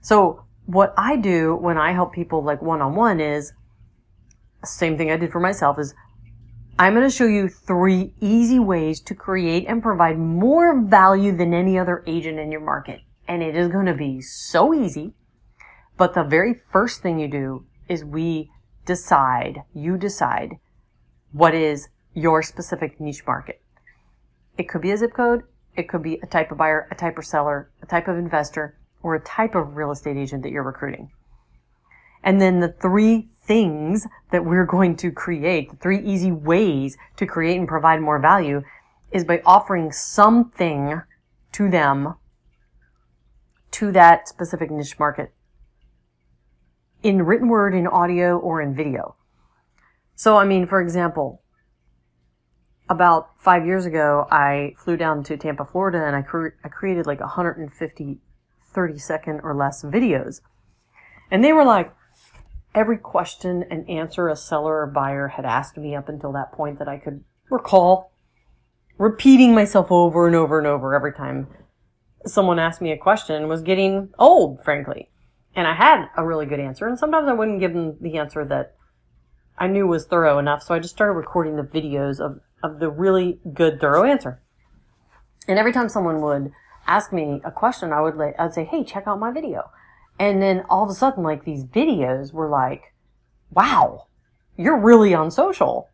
So 0.00 0.44
what 0.66 0.94
I 0.96 1.16
do 1.16 1.54
when 1.54 1.76
I 1.76 1.92
help 1.92 2.12
people 2.12 2.42
like 2.42 2.62
one 2.62 2.80
on 2.80 2.94
one 2.94 3.20
is 3.20 3.52
same 4.64 4.96
thing 4.96 5.10
I 5.10 5.16
did 5.16 5.32
for 5.32 5.40
myself 5.40 5.78
is 5.78 5.94
I'm 6.80 6.94
going 6.94 7.06
to 7.06 7.14
show 7.14 7.26
you 7.26 7.50
three 7.50 8.14
easy 8.22 8.58
ways 8.58 9.02
to 9.02 9.14
create 9.14 9.66
and 9.68 9.82
provide 9.82 10.18
more 10.18 10.80
value 10.80 11.30
than 11.36 11.52
any 11.52 11.78
other 11.78 12.02
agent 12.06 12.38
in 12.38 12.50
your 12.50 12.62
market. 12.62 13.00
And 13.28 13.42
it 13.42 13.54
is 13.54 13.68
going 13.68 13.84
to 13.84 13.92
be 13.92 14.22
so 14.22 14.72
easy. 14.72 15.12
But 15.98 16.14
the 16.14 16.24
very 16.24 16.54
first 16.54 17.02
thing 17.02 17.18
you 17.18 17.28
do 17.28 17.66
is 17.86 18.02
we 18.02 18.50
decide, 18.86 19.58
you 19.74 19.98
decide 19.98 20.52
what 21.32 21.54
is 21.54 21.90
your 22.14 22.42
specific 22.42 22.98
niche 22.98 23.26
market. 23.26 23.60
It 24.56 24.66
could 24.66 24.80
be 24.80 24.92
a 24.92 24.96
zip 24.96 25.12
code. 25.12 25.42
It 25.76 25.86
could 25.86 26.02
be 26.02 26.18
a 26.22 26.26
type 26.26 26.50
of 26.50 26.56
buyer, 26.56 26.88
a 26.90 26.94
type 26.94 27.18
of 27.18 27.26
seller, 27.26 27.70
a 27.82 27.86
type 27.86 28.08
of 28.08 28.16
investor, 28.16 28.78
or 29.02 29.14
a 29.14 29.20
type 29.20 29.54
of 29.54 29.76
real 29.76 29.90
estate 29.90 30.16
agent 30.16 30.44
that 30.44 30.50
you're 30.50 30.62
recruiting. 30.62 31.10
And 32.22 32.40
then 32.40 32.60
the 32.60 32.74
three 32.80 33.28
things 33.44 34.06
that 34.30 34.44
we're 34.44 34.66
going 34.66 34.96
to 34.96 35.10
create, 35.10 35.70
the 35.70 35.76
three 35.76 36.00
easy 36.00 36.30
ways 36.30 36.96
to 37.16 37.26
create 37.26 37.58
and 37.58 37.66
provide 37.66 38.00
more 38.00 38.18
value 38.18 38.62
is 39.10 39.24
by 39.24 39.42
offering 39.44 39.90
something 39.90 41.00
to 41.52 41.70
them 41.70 42.14
to 43.72 43.92
that 43.92 44.28
specific 44.28 44.70
niche 44.70 44.98
market 44.98 45.32
in 47.02 47.22
written 47.22 47.48
word, 47.48 47.74
in 47.74 47.86
audio, 47.86 48.38
or 48.38 48.60
in 48.60 48.74
video. 48.74 49.16
So, 50.14 50.36
I 50.36 50.44
mean, 50.44 50.66
for 50.66 50.80
example, 50.80 51.42
about 52.90 53.30
five 53.38 53.64
years 53.64 53.86
ago, 53.86 54.26
I 54.30 54.74
flew 54.76 54.96
down 54.96 55.24
to 55.24 55.36
Tampa, 55.36 55.64
Florida, 55.64 56.04
and 56.04 56.14
I, 56.14 56.22
cre- 56.22 56.58
I 56.62 56.68
created 56.68 57.06
like 57.06 57.20
150 57.20 58.18
30 58.72 58.98
second 58.98 59.40
or 59.42 59.54
less 59.54 59.82
videos. 59.82 60.40
And 61.30 61.44
they 61.44 61.52
were 61.52 61.64
like, 61.64 61.92
every 62.74 62.98
question 62.98 63.64
and 63.70 63.88
answer 63.88 64.28
a 64.28 64.36
seller 64.36 64.82
or 64.82 64.86
buyer 64.86 65.28
had 65.28 65.44
asked 65.44 65.76
me 65.76 65.94
up 65.94 66.08
until 66.08 66.32
that 66.32 66.52
point 66.52 66.78
that 66.78 66.88
I 66.88 66.98
could 66.98 67.24
recall, 67.50 68.12
repeating 68.98 69.54
myself 69.54 69.90
over 69.90 70.26
and 70.26 70.36
over 70.36 70.58
and 70.58 70.66
over 70.66 70.94
every 70.94 71.12
time 71.12 71.48
someone 72.26 72.58
asked 72.58 72.80
me 72.80 72.92
a 72.92 72.98
question 72.98 73.48
was 73.48 73.62
getting 73.62 74.10
old, 74.18 74.62
frankly. 74.62 75.10
And 75.54 75.66
I 75.66 75.74
had 75.74 76.06
a 76.16 76.24
really 76.24 76.46
good 76.46 76.60
answer, 76.60 76.86
and 76.86 76.98
sometimes 76.98 77.28
I 77.28 77.32
wouldn't 77.32 77.60
give 77.60 77.72
them 77.72 77.96
the 78.00 78.18
answer 78.18 78.44
that 78.44 78.76
I 79.58 79.66
knew 79.66 79.86
was 79.86 80.06
thorough 80.06 80.38
enough, 80.38 80.62
so 80.62 80.74
I 80.74 80.78
just 80.78 80.94
started 80.94 81.14
recording 81.14 81.56
the 81.56 81.62
videos 81.62 82.20
of, 82.20 82.40
of 82.62 82.78
the 82.78 82.88
really 82.88 83.40
good, 83.52 83.80
thorough 83.80 84.04
answer. 84.04 84.40
And 85.48 85.58
every 85.58 85.72
time 85.72 85.88
someone 85.88 86.20
would 86.20 86.52
ask 86.86 87.12
me 87.12 87.40
a 87.44 87.50
question, 87.50 87.92
I 87.92 88.00
would 88.00 88.18
I'd 88.38 88.54
say, 88.54 88.64
hey, 88.64 88.84
check 88.84 89.04
out 89.06 89.18
my 89.18 89.32
video. 89.32 89.70
And 90.20 90.42
then 90.42 90.64
all 90.68 90.84
of 90.84 90.90
a 90.90 90.94
sudden, 90.94 91.24
like 91.24 91.46
these 91.46 91.64
videos 91.64 92.30
were 92.30 92.50
like, 92.50 92.92
wow, 93.50 94.04
you're 94.54 94.78
really 94.78 95.14
on 95.14 95.30
social. 95.30 95.88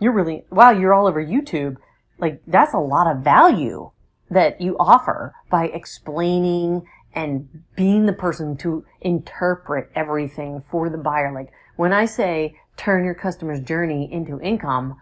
You're 0.00 0.14
really, 0.14 0.44
wow, 0.48 0.70
you're 0.70 0.94
all 0.94 1.06
over 1.06 1.22
YouTube. 1.22 1.76
Like 2.18 2.40
that's 2.46 2.72
a 2.72 2.78
lot 2.78 3.06
of 3.06 3.22
value 3.22 3.90
that 4.30 4.62
you 4.62 4.78
offer 4.78 5.34
by 5.50 5.66
explaining 5.66 6.86
and 7.12 7.48
being 7.76 8.06
the 8.06 8.14
person 8.14 8.56
to 8.56 8.86
interpret 9.02 9.90
everything 9.94 10.62
for 10.62 10.88
the 10.88 10.96
buyer. 10.96 11.30
Like 11.30 11.52
when 11.76 11.92
I 11.92 12.06
say 12.06 12.58
turn 12.78 13.04
your 13.04 13.14
customer's 13.14 13.60
journey 13.60 14.10
into 14.10 14.40
income, 14.40 14.96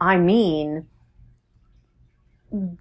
I 0.00 0.16
mean 0.16 0.88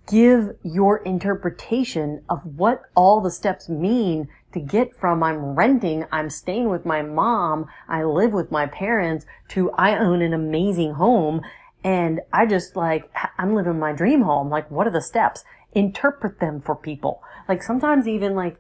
give 0.08 0.56
your 0.64 0.98
interpretation 0.98 2.24
of 2.30 2.44
what 2.46 2.84
all 2.96 3.22
the 3.22 3.32
steps 3.32 3.70
mean 3.70 4.28
to 4.56 4.60
get 4.62 4.96
from 4.96 5.22
I'm 5.22 5.54
renting, 5.54 6.06
I'm 6.14 6.30
staying 6.30 6.70
with 6.70 6.86
my 6.86 7.02
mom, 7.02 7.66
I 7.90 8.04
live 8.04 8.32
with 8.32 8.52
my 8.52 8.66
parents 8.66 9.26
to 9.50 9.70
I 9.72 9.98
own 9.98 10.22
an 10.22 10.34
amazing 10.34 10.94
home 10.94 11.42
and 11.84 12.22
I 12.32 12.46
just 12.46 12.78
like, 12.78 13.12
I'm 13.38 13.54
living 13.54 13.78
my 13.78 13.92
dream 13.92 14.22
home. 14.22 14.50
Like, 14.50 14.72
what 14.72 14.88
are 14.88 14.92
the 14.92 15.02
steps? 15.02 15.44
Interpret 15.74 16.40
them 16.40 16.62
for 16.62 16.74
people. 16.74 17.22
Like 17.50 17.62
sometimes 17.62 18.08
even 18.08 18.34
like 18.34 18.56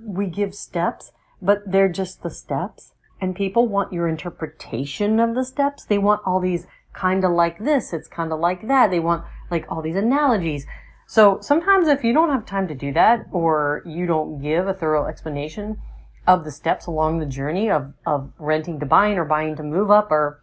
we 0.00 0.26
give 0.26 0.54
steps, 0.54 1.10
but 1.42 1.58
they're 1.66 1.88
just 1.88 2.22
the 2.22 2.30
steps 2.30 2.92
and 3.20 3.34
people 3.34 3.66
want 3.66 3.92
your 3.92 4.06
interpretation 4.06 5.18
of 5.18 5.34
the 5.34 5.44
steps. 5.44 5.84
They 5.84 5.98
want 5.98 6.22
all 6.24 6.38
these 6.38 6.68
kind 6.92 7.24
of 7.24 7.32
like 7.32 7.58
this. 7.58 7.92
It's 7.92 8.06
kind 8.06 8.32
of 8.32 8.38
like 8.38 8.68
that. 8.68 8.92
They 8.92 9.00
want 9.00 9.24
like 9.50 9.66
all 9.68 9.82
these 9.82 9.96
analogies. 9.96 10.66
So 11.06 11.38
sometimes 11.40 11.86
if 11.86 12.02
you 12.02 12.12
don't 12.12 12.30
have 12.30 12.44
time 12.44 12.66
to 12.68 12.74
do 12.74 12.92
that 12.92 13.26
or 13.30 13.82
you 13.86 14.06
don't 14.06 14.42
give 14.42 14.66
a 14.66 14.74
thorough 14.74 15.06
explanation 15.06 15.80
of 16.26 16.44
the 16.44 16.50
steps 16.50 16.86
along 16.86 17.20
the 17.20 17.26
journey 17.26 17.70
of, 17.70 17.94
of 18.04 18.32
renting 18.38 18.80
to 18.80 18.86
buying 18.86 19.16
or 19.16 19.24
buying 19.24 19.54
to 19.56 19.62
move 19.62 19.90
up 19.90 20.10
or 20.10 20.42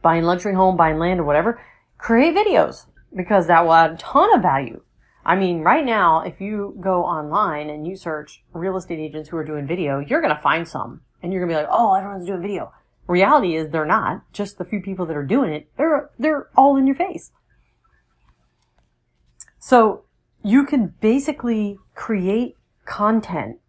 buying 0.00 0.22
luxury 0.22 0.54
home, 0.54 0.76
buying 0.76 0.98
land 0.98 1.18
or 1.18 1.24
whatever, 1.24 1.60
create 1.98 2.36
videos 2.36 2.86
because 3.14 3.48
that 3.48 3.64
will 3.64 3.72
add 3.72 3.92
a 3.92 3.96
ton 3.96 4.32
of 4.34 4.42
value. 4.42 4.80
I 5.26 5.34
mean, 5.34 5.62
right 5.62 5.84
now, 5.84 6.20
if 6.20 6.40
you 6.40 6.76
go 6.80 7.02
online 7.04 7.68
and 7.68 7.86
you 7.86 7.96
search 7.96 8.44
real 8.52 8.76
estate 8.76 9.00
agents 9.00 9.28
who 9.28 9.36
are 9.38 9.44
doing 9.44 9.66
video, 9.66 9.98
you're 9.98 10.20
going 10.20 10.34
to 10.34 10.40
find 10.40 10.68
some 10.68 11.00
and 11.22 11.32
you're 11.32 11.44
going 11.44 11.48
to 11.48 11.60
be 11.60 11.66
like, 11.66 11.72
oh, 11.72 11.94
everyone's 11.94 12.26
doing 12.26 12.42
video. 12.42 12.72
Reality 13.08 13.56
is 13.56 13.70
they're 13.70 13.84
not. 13.84 14.22
Just 14.32 14.58
the 14.58 14.64
few 14.64 14.80
people 14.80 15.06
that 15.06 15.16
are 15.16 15.24
doing 15.24 15.52
it, 15.52 15.68
they're, 15.76 16.10
they're 16.18 16.48
all 16.56 16.76
in 16.76 16.86
your 16.86 16.96
face. 16.96 17.32
So 19.66 20.04
you 20.42 20.66
can 20.66 20.94
basically 21.00 21.78
create 21.94 22.56
content 22.84 23.60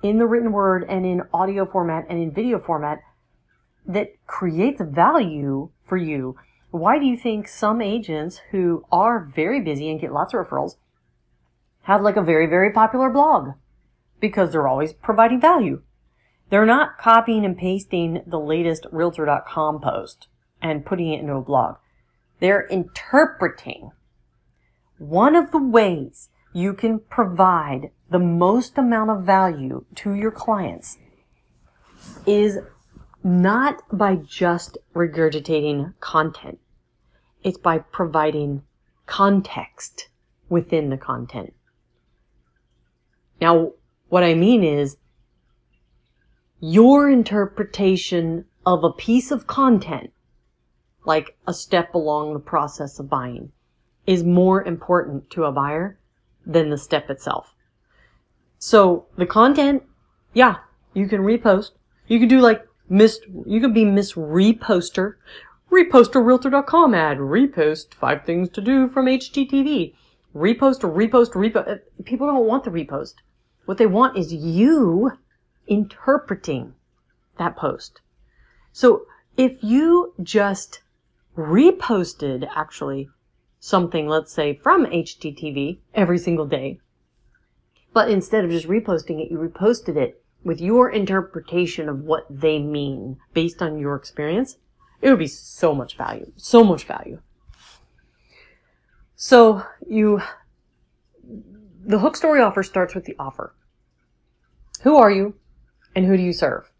in 0.00 0.18
the 0.18 0.26
written 0.26 0.52
word 0.52 0.86
and 0.88 1.04
in 1.04 1.22
audio 1.34 1.66
format 1.66 2.06
and 2.08 2.22
in 2.22 2.30
video 2.30 2.60
format 2.60 3.00
that 3.84 4.10
creates 4.28 4.80
value 4.80 5.70
for 5.84 5.96
you. 5.96 6.36
Why 6.70 7.00
do 7.00 7.04
you 7.04 7.16
think 7.16 7.48
some 7.48 7.80
agents 7.80 8.40
who 8.52 8.84
are 8.92 9.18
very 9.18 9.60
busy 9.60 9.90
and 9.90 10.00
get 10.00 10.12
lots 10.12 10.32
of 10.32 10.46
referrals 10.46 10.76
have 11.82 12.00
like 12.00 12.16
a 12.16 12.22
very, 12.22 12.46
very 12.46 12.72
popular 12.72 13.10
blog? 13.10 13.54
because 14.20 14.52
they're 14.52 14.68
always 14.68 14.92
providing 14.92 15.40
value. 15.40 15.82
They're 16.50 16.64
not 16.66 16.98
copying 16.98 17.44
and 17.44 17.56
pasting 17.56 18.22
the 18.26 18.38
latest 18.38 18.86
realtor.com 18.92 19.80
post 19.80 20.28
and 20.62 20.86
putting 20.86 21.12
it 21.12 21.20
into 21.20 21.34
a 21.34 21.42
blog. 21.42 21.76
They're 22.40 22.66
interpreting. 22.66 23.90
One 24.98 25.34
of 25.34 25.50
the 25.50 25.62
ways 25.62 26.28
you 26.52 26.72
can 26.72 27.00
provide 27.00 27.90
the 28.10 28.18
most 28.18 28.78
amount 28.78 29.10
of 29.10 29.24
value 29.24 29.84
to 29.96 30.12
your 30.14 30.30
clients 30.30 30.98
is 32.26 32.58
not 33.22 33.82
by 33.92 34.16
just 34.16 34.78
regurgitating 34.94 35.94
content. 36.00 36.58
It's 37.42 37.58
by 37.58 37.78
providing 37.78 38.62
context 39.06 40.08
within 40.48 40.90
the 40.90 40.96
content. 40.96 41.54
Now, 43.40 43.72
what 44.08 44.22
I 44.22 44.34
mean 44.34 44.62
is 44.62 44.96
your 46.60 47.10
interpretation 47.10 48.44
of 48.64 48.82
a 48.82 48.92
piece 48.92 49.30
of 49.30 49.46
content, 49.46 50.12
like 51.06 51.36
a 51.46 51.54
step 51.54 51.94
along 51.94 52.34
the 52.34 52.40
process 52.40 52.98
of 52.98 53.08
buying, 53.08 53.52
is 54.06 54.22
more 54.22 54.62
important 54.62 55.30
to 55.30 55.44
a 55.44 55.52
buyer 55.52 55.98
than 56.44 56.70
the 56.70 56.76
step 56.76 57.08
itself. 57.08 57.54
So 58.58 59.06
the 59.16 59.26
content, 59.26 59.82
yeah, 60.34 60.56
you 60.92 61.08
can 61.08 61.20
repost. 61.22 61.70
You 62.08 62.18
can 62.18 62.28
do 62.28 62.40
like 62.40 62.66
Miss, 62.88 63.20
you 63.46 63.60
can 63.60 63.72
be 63.72 63.84
Miss 63.84 64.16
Reposter. 64.16 65.18
Repost 65.70 66.14
a 66.14 66.20
realtor.com 66.20 66.94
ad. 66.94 67.18
Repost 67.18 67.94
five 67.94 68.24
things 68.24 68.48
to 68.50 68.60
do 68.60 68.88
from 68.88 69.06
HGTV. 69.06 69.94
Repost 70.34 70.80
repost, 70.80 71.32
repost. 71.32 71.68
Uh, 71.68 71.76
people 72.04 72.26
don't 72.26 72.46
want 72.46 72.64
the 72.64 72.70
repost. 72.70 73.14
What 73.64 73.78
they 73.78 73.86
want 73.86 74.16
is 74.16 74.32
you 74.32 75.12
interpreting 75.66 76.74
that 77.38 77.56
post. 77.56 78.00
So 78.72 79.06
if 79.36 79.62
you 79.62 80.14
just 80.22 80.80
reposted 81.36 82.48
actually 82.54 83.08
something, 83.60 84.08
let's 84.08 84.32
say 84.32 84.54
from 84.54 84.86
HGTV 84.86 85.78
every 85.94 86.18
single 86.18 86.46
day, 86.46 86.80
but 87.92 88.10
instead 88.10 88.44
of 88.44 88.50
just 88.50 88.68
reposting 88.68 89.20
it, 89.20 89.30
you 89.30 89.38
reposted 89.38 89.96
it 89.96 90.22
with 90.44 90.60
your 90.60 90.90
interpretation 90.90 91.88
of 91.88 92.00
what 92.00 92.26
they 92.30 92.58
mean 92.58 93.18
based 93.34 93.60
on 93.60 93.78
your 93.78 93.96
experience, 93.96 94.58
it 95.02 95.10
would 95.10 95.18
be 95.18 95.26
so 95.26 95.74
much 95.74 95.96
value, 95.96 96.30
so 96.36 96.62
much 96.62 96.84
value. 96.84 97.20
So 99.16 99.64
you, 99.88 100.20
the 101.84 101.98
hook 101.98 102.16
story 102.16 102.40
offer 102.40 102.62
starts 102.62 102.94
with 102.94 103.04
the 103.04 103.16
offer. 103.18 103.54
Who 104.82 104.96
are 104.96 105.10
you 105.10 105.34
and 105.94 106.06
who 106.06 106.16
do 106.16 106.22
you 106.22 106.32
serve? 106.32 106.70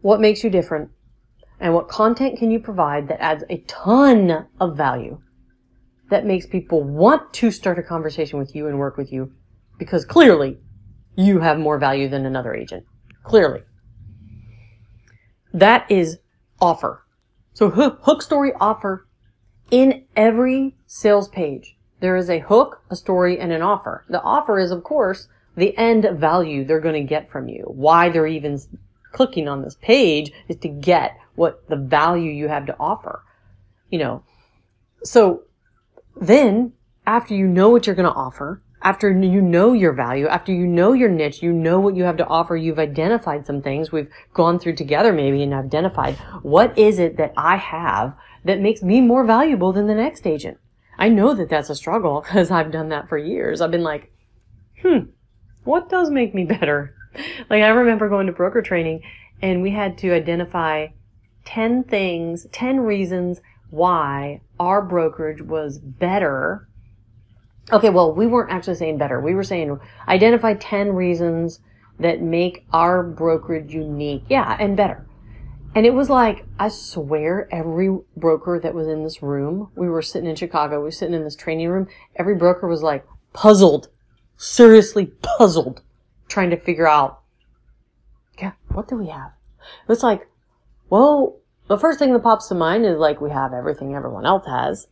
What 0.00 0.20
makes 0.20 0.42
you 0.42 0.50
different? 0.50 0.90
And 1.60 1.74
what 1.74 1.88
content 1.88 2.38
can 2.38 2.50
you 2.50 2.60
provide 2.60 3.08
that 3.08 3.22
adds 3.22 3.44
a 3.50 3.58
ton 3.66 4.46
of 4.60 4.76
value 4.76 5.20
that 6.10 6.24
makes 6.24 6.46
people 6.46 6.82
want 6.82 7.32
to 7.34 7.50
start 7.50 7.78
a 7.78 7.82
conversation 7.82 8.38
with 8.38 8.54
you 8.54 8.66
and 8.68 8.78
work 8.78 8.96
with 8.96 9.12
you 9.12 9.32
because 9.78 10.04
clearly 10.04 10.58
you 11.16 11.40
have 11.40 11.58
more 11.58 11.78
value 11.78 12.08
than 12.08 12.24
another 12.24 12.54
agent. 12.54 12.84
Clearly. 13.24 13.62
That 15.52 15.90
is 15.90 16.18
offer. 16.60 17.04
So 17.54 17.70
hook 17.70 18.22
story 18.22 18.52
offer 18.60 19.08
in 19.70 20.04
every 20.16 20.76
sales 20.86 21.28
page. 21.28 21.76
There 22.00 22.16
is 22.16 22.30
a 22.30 22.38
hook, 22.38 22.82
a 22.90 22.96
story, 22.96 23.38
and 23.40 23.52
an 23.52 23.62
offer. 23.62 24.04
The 24.08 24.22
offer 24.22 24.58
is, 24.60 24.70
of 24.70 24.84
course, 24.84 25.26
the 25.56 25.76
end 25.76 26.06
value 26.12 26.64
they're 26.64 26.80
going 26.80 26.94
to 26.94 27.08
get 27.08 27.30
from 27.30 27.48
you. 27.48 27.64
Why 27.66 28.08
they're 28.08 28.28
even 28.28 28.60
clicking 29.12 29.48
on 29.48 29.62
this 29.62 29.76
page 29.80 30.30
is 30.46 30.56
to 30.58 30.68
get 30.68 31.16
what 31.38 31.68
the 31.68 31.76
value 31.76 32.32
you 32.32 32.48
have 32.48 32.66
to 32.66 32.76
offer. 32.80 33.24
You 33.90 34.00
know, 34.00 34.24
so 35.04 35.44
then 36.20 36.72
after 37.06 37.34
you 37.34 37.46
know 37.46 37.70
what 37.70 37.86
you're 37.86 37.96
going 37.96 38.12
to 38.12 38.14
offer, 38.14 38.60
after 38.82 39.10
you 39.10 39.40
know 39.40 39.72
your 39.72 39.92
value, 39.92 40.26
after 40.26 40.52
you 40.52 40.66
know 40.66 40.92
your 40.92 41.08
niche, 41.08 41.42
you 41.42 41.52
know 41.52 41.80
what 41.80 41.96
you 41.96 42.02
have 42.04 42.16
to 42.16 42.26
offer, 42.26 42.56
you've 42.56 42.78
identified 42.78 43.46
some 43.46 43.62
things 43.62 43.90
we've 43.90 44.10
gone 44.34 44.58
through 44.58 44.74
together 44.74 45.12
maybe 45.12 45.42
and 45.42 45.54
identified 45.54 46.16
what 46.42 46.76
is 46.76 46.98
it 46.98 47.16
that 47.16 47.32
I 47.36 47.56
have 47.56 48.14
that 48.44 48.60
makes 48.60 48.82
me 48.82 49.00
more 49.00 49.24
valuable 49.24 49.72
than 49.72 49.86
the 49.86 49.94
next 49.94 50.26
agent. 50.26 50.58
I 50.98 51.08
know 51.08 51.34
that 51.34 51.48
that's 51.48 51.70
a 51.70 51.74
struggle 51.76 52.20
because 52.26 52.50
I've 52.50 52.72
done 52.72 52.88
that 52.90 53.08
for 53.08 53.16
years. 53.16 53.60
I've 53.60 53.70
been 53.70 53.82
like, 53.82 54.12
hmm, 54.82 55.10
what 55.64 55.88
does 55.88 56.10
make 56.10 56.34
me 56.34 56.44
better? 56.44 56.94
Like 57.50 57.62
I 57.62 57.68
remember 57.68 58.08
going 58.08 58.26
to 58.26 58.32
broker 58.32 58.62
training 58.62 59.02
and 59.42 59.60
we 59.60 59.70
had 59.70 59.98
to 59.98 60.12
identify 60.12 60.88
10 61.48 61.84
things, 61.84 62.46
10 62.52 62.80
reasons 62.80 63.40
why 63.70 64.40
our 64.58 64.80
brokerage 64.82 65.42
was 65.42 65.78
better 65.78 66.68
Okay, 67.70 67.90
well, 67.90 68.14
we 68.14 68.26
weren't 68.26 68.50
actually 68.50 68.76
saying 68.76 68.98
better. 68.98 69.20
We 69.20 69.34
were 69.34 69.44
saying 69.44 69.78
identify 70.06 70.54
10 70.54 70.94
reasons 70.94 71.60
that 72.00 72.22
make 72.22 72.66
our 72.72 73.02
brokerage 73.02 73.74
unique. 73.74 74.24
Yeah, 74.28 74.56
and 74.58 74.76
better. 74.76 75.06
And 75.74 75.84
it 75.84 75.92
was 75.92 76.08
like, 76.08 76.46
I 76.58 76.68
swear, 76.68 77.46
every 77.52 77.98
broker 78.16 78.58
that 78.58 78.74
was 78.74 78.88
in 78.88 79.04
this 79.04 79.22
room, 79.22 79.70
we 79.76 79.88
were 79.88 80.00
sitting 80.00 80.28
in 80.28 80.36
Chicago, 80.36 80.78
we 80.78 80.84
were 80.84 80.90
sitting 80.90 81.14
in 81.14 81.24
this 81.24 81.36
training 81.36 81.68
room, 81.68 81.88
every 82.16 82.34
broker 82.34 82.66
was 82.66 82.82
like 82.82 83.06
puzzled, 83.34 83.88
seriously 84.38 85.12
puzzled, 85.22 85.82
trying 86.26 86.48
to 86.50 86.56
figure 86.56 86.88
out, 86.88 87.20
yeah, 88.40 88.52
what 88.68 88.88
do 88.88 88.96
we 88.96 89.08
have? 89.08 89.32
It's 89.90 90.02
like, 90.02 90.26
well, 90.88 91.37
the 91.68 91.78
first 91.78 91.98
thing 91.98 92.12
that 92.14 92.22
pops 92.22 92.48
to 92.48 92.54
mind 92.54 92.84
is 92.86 92.98
like 92.98 93.20
we 93.20 93.30
have 93.30 93.52
everything 93.52 93.94
everyone 93.94 94.26
else 94.26 94.46
has. 94.46 94.88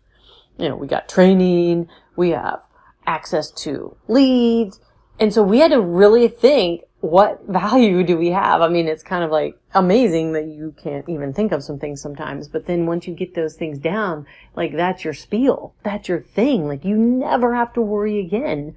You 0.59 0.69
know, 0.69 0.77
we 0.77 0.87
got 0.87 1.09
training, 1.09 1.89
we 2.17 2.31
have 2.31 2.63
access 3.07 3.51
to 3.51 3.97
leads. 4.09 4.81
And 5.19 5.33
so 5.33 5.43
we 5.43 5.61
had 5.61 5.71
to 5.71 5.81
really 5.81 6.29
think, 6.29 6.83
what 7.01 7.43
value 7.49 8.03
do 8.03 8.17
we 8.17 8.31
have? 8.31 8.61
I 8.61 8.69
mean, 8.69 8.89
it's 8.89 9.03
kind 9.03 9.25
of 9.25 9.31
like 9.31 9.59
amazing 9.75 10.33
that 10.33 10.47
you 10.47 10.75
can't 10.83 11.09
even 11.09 11.33
think 11.33 11.53
of 11.53 11.63
some 11.63 11.79
things 11.79 12.01
sometimes. 12.01 12.49
But 12.49 12.67
then 12.67 12.87
once 12.87 13.07
you 13.07 13.15
get 13.15 13.35
those 13.35 13.55
things 13.55 13.79
down, 13.79 14.27
like 14.55 14.77
that's 14.77 15.05
your 15.05 15.15
spiel. 15.15 15.75
That's 15.83 16.09
your 16.09 16.21
thing. 16.21 16.67
Like 16.67 16.85
you 16.85 16.97
never 16.97 17.55
have 17.55 17.73
to 17.75 17.81
worry 17.81 18.19
again 18.21 18.75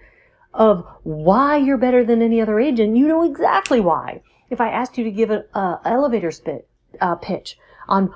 of 0.54 0.86
why 1.04 1.58
you're 1.58 1.78
better 1.78 2.04
than 2.04 2.22
any 2.22 2.42
other 2.42 2.60
agent. 2.60 2.98
You 2.98 3.08
know 3.08 3.24
exactly 3.24 3.80
why. 3.80 4.22
If 4.50 4.60
I 4.60 4.70
asked 4.70 4.98
you 4.98 5.04
to 5.04 5.12
give 5.12 5.30
an 5.30 5.44
elevator 5.54 6.32
spit, 6.32 6.68
uh, 7.00 7.16
pitch 7.16 7.58
on 7.90 8.14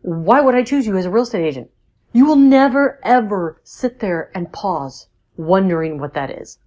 why 0.00 0.40
would 0.40 0.54
I 0.54 0.62
choose 0.62 0.86
you 0.86 0.96
as 0.96 1.04
a 1.04 1.10
real 1.10 1.24
estate 1.24 1.44
agent, 1.44 1.70
you 2.12 2.24
will 2.24 2.36
never 2.36 2.98
ever 3.02 3.60
sit 3.64 4.00
there 4.00 4.30
and 4.34 4.52
pause 4.52 5.08
wondering 5.36 5.98
what 5.98 6.14
that 6.14 6.30
is. 6.30 6.58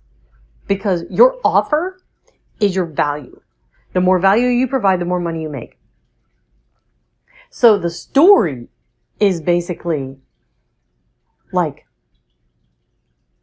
Because 0.67 1.03
your 1.09 1.37
offer 1.43 1.99
is 2.59 2.75
your 2.75 2.85
value. 2.85 3.41
The 3.93 4.01
more 4.01 4.19
value 4.19 4.47
you 4.47 4.67
provide, 4.67 4.99
the 4.99 5.05
more 5.05 5.19
money 5.19 5.41
you 5.41 5.49
make. 5.49 5.79
So 7.49 7.79
the 7.79 7.89
story 7.89 8.67
is 9.19 9.41
basically 9.41 10.17
like, 11.51 11.85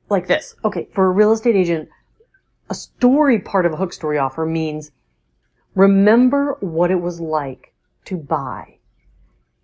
like 0.09 0.29
this. 0.29 0.55
Okay. 0.65 0.89
For 0.93 1.07
a 1.07 1.11
real 1.11 1.33
estate 1.33 1.57
agent, 1.57 1.89
a 2.71 2.75
story 2.75 3.41
part 3.41 3.67
of 3.67 3.73
a 3.73 3.77
hook 3.77 3.93
story 3.93 4.19
offer 4.19 4.47
means 4.47 4.93
remember 5.75 6.57
what 6.61 6.91
it 6.91 7.01
was 7.01 7.21
like 7.21 7.75
to 8.05 8.17
buy 8.17 8.76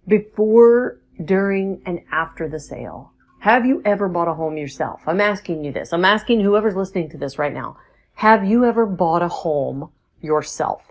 before, 0.06 1.00
during, 1.24 1.82
and 1.86 2.00
after 2.10 2.48
the 2.48 2.60
sale. 2.60 3.12
Have 3.40 3.66
you 3.66 3.82
ever 3.84 4.08
bought 4.08 4.28
a 4.28 4.34
home 4.34 4.56
yourself? 4.56 5.00
I'm 5.06 5.20
asking 5.20 5.64
you 5.64 5.72
this. 5.72 5.92
I'm 5.92 6.04
asking 6.04 6.40
whoever's 6.40 6.76
listening 6.76 7.10
to 7.10 7.18
this 7.18 7.38
right 7.38 7.52
now. 7.52 7.76
Have 8.14 8.44
you 8.44 8.64
ever 8.64 8.86
bought 8.86 9.22
a 9.22 9.28
home 9.28 9.90
yourself? 10.20 10.84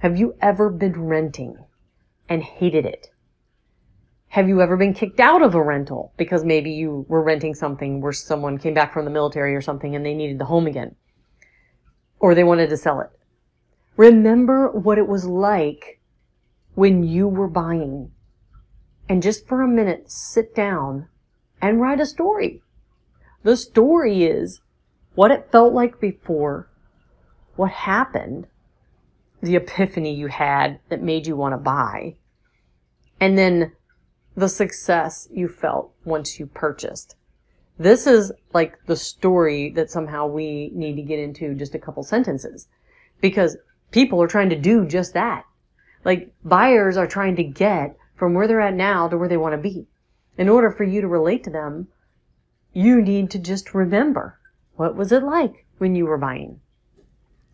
Have 0.00 0.16
you 0.16 0.34
ever 0.40 0.70
been 0.70 1.00
renting 1.00 1.56
and 2.28 2.42
hated 2.42 2.84
it? 2.84 3.08
Have 4.28 4.48
you 4.48 4.60
ever 4.60 4.76
been 4.76 4.94
kicked 4.94 5.20
out 5.20 5.42
of 5.42 5.54
a 5.54 5.62
rental 5.62 6.12
because 6.16 6.42
maybe 6.42 6.72
you 6.72 7.04
were 7.08 7.22
renting 7.22 7.54
something 7.54 8.00
where 8.00 8.12
someone 8.12 8.58
came 8.58 8.74
back 8.74 8.92
from 8.92 9.04
the 9.04 9.10
military 9.10 9.54
or 9.54 9.60
something 9.60 9.94
and 9.94 10.04
they 10.04 10.14
needed 10.14 10.38
the 10.38 10.46
home 10.46 10.66
again? 10.66 10.96
Or 12.18 12.34
they 12.34 12.42
wanted 12.42 12.70
to 12.70 12.76
sell 12.76 13.00
it? 13.00 13.10
Remember 13.96 14.70
what 14.70 14.98
it 14.98 15.06
was 15.06 15.26
like 15.26 16.00
when 16.74 17.02
you 17.02 17.28
were 17.28 17.48
buying. 17.48 18.10
And 19.08 19.22
just 19.22 19.46
for 19.46 19.62
a 19.62 19.68
minute, 19.68 20.10
sit 20.10 20.54
down 20.54 21.08
and 21.60 21.80
write 21.80 22.00
a 22.00 22.06
story. 22.06 22.62
The 23.42 23.56
story 23.56 24.24
is 24.24 24.60
what 25.14 25.30
it 25.30 25.50
felt 25.50 25.74
like 25.74 26.00
before, 26.00 26.68
what 27.56 27.70
happened, 27.70 28.46
the 29.42 29.56
epiphany 29.56 30.14
you 30.14 30.28
had 30.28 30.78
that 30.88 31.02
made 31.02 31.26
you 31.26 31.36
want 31.36 31.52
to 31.52 31.58
buy, 31.58 32.16
and 33.20 33.36
then 33.36 33.72
the 34.36 34.48
success 34.48 35.28
you 35.30 35.48
felt 35.48 35.92
once 36.04 36.38
you 36.38 36.46
purchased. 36.46 37.16
This 37.78 38.06
is 38.06 38.32
like 38.54 38.78
the 38.86 38.96
story 38.96 39.70
that 39.70 39.90
somehow 39.90 40.26
we 40.26 40.70
need 40.74 40.96
to 40.96 41.02
get 41.02 41.18
into 41.18 41.54
just 41.54 41.74
a 41.74 41.78
couple 41.78 42.02
sentences 42.02 42.68
because 43.20 43.56
people 43.90 44.22
are 44.22 44.28
trying 44.28 44.50
to 44.50 44.58
do 44.58 44.86
just 44.86 45.14
that. 45.14 45.44
Like 46.04 46.34
buyers 46.44 46.96
are 46.96 47.06
trying 47.06 47.36
to 47.36 47.44
get 47.44 47.96
from 48.14 48.34
where 48.34 48.46
they're 48.46 48.60
at 48.60 48.74
now 48.74 49.08
to 49.08 49.16
where 49.18 49.28
they 49.28 49.36
want 49.36 49.54
to 49.54 49.58
be. 49.58 49.86
In 50.36 50.48
order 50.48 50.70
for 50.70 50.84
you 50.84 51.00
to 51.00 51.08
relate 51.08 51.44
to 51.44 51.50
them, 51.50 51.88
you 52.72 53.02
need 53.02 53.30
to 53.30 53.38
just 53.38 53.74
remember 53.74 54.38
what 54.76 54.96
was 54.96 55.12
it 55.12 55.22
like 55.22 55.66
when 55.78 55.94
you 55.94 56.06
were 56.06 56.18
buying? 56.18 56.60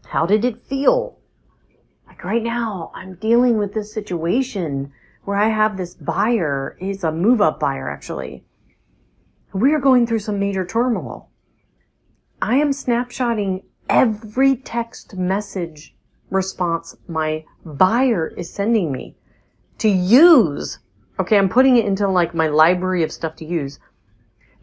How 0.07 0.27
did 0.27 0.45
it 0.45 0.63
feel? 0.63 1.19
Like 2.07 2.25
right 2.25 2.43
now, 2.43 2.91
I'm 2.95 3.17
dealing 3.17 3.59
with 3.59 3.75
this 3.75 3.93
situation 3.93 4.93
where 5.25 5.37
I 5.37 5.49
have 5.49 5.77
this 5.77 5.95
buyer. 5.95 6.77
He's 6.81 7.05
a 7.05 7.13
move 7.13 7.43
up 7.43 7.61
buyer, 7.61 7.91
actually. 7.91 8.45
We 9.53 9.75
are 9.75 9.81
going 9.81 10.07
through 10.07 10.21
some 10.21 10.39
major 10.39 10.65
turmoil. 10.65 11.31
I 12.41 12.57
am 12.57 12.71
snapshotting 12.71 13.65
every 13.89 14.57
text 14.57 15.17
message 15.17 15.95
response 16.31 16.97
my 17.07 17.45
buyer 17.65 18.29
is 18.29 18.53
sending 18.53 18.93
me 18.93 19.15
to 19.79 19.89
use. 19.89 20.79
Okay, 21.19 21.37
I'm 21.37 21.49
putting 21.49 21.77
it 21.77 21.87
into 21.87 22.09
like 22.09 22.35
my 22.35 22.49
library 22.49 23.03
of 23.03 23.13
stuff 23.13 23.37
to 23.37 23.45
use 23.45 23.79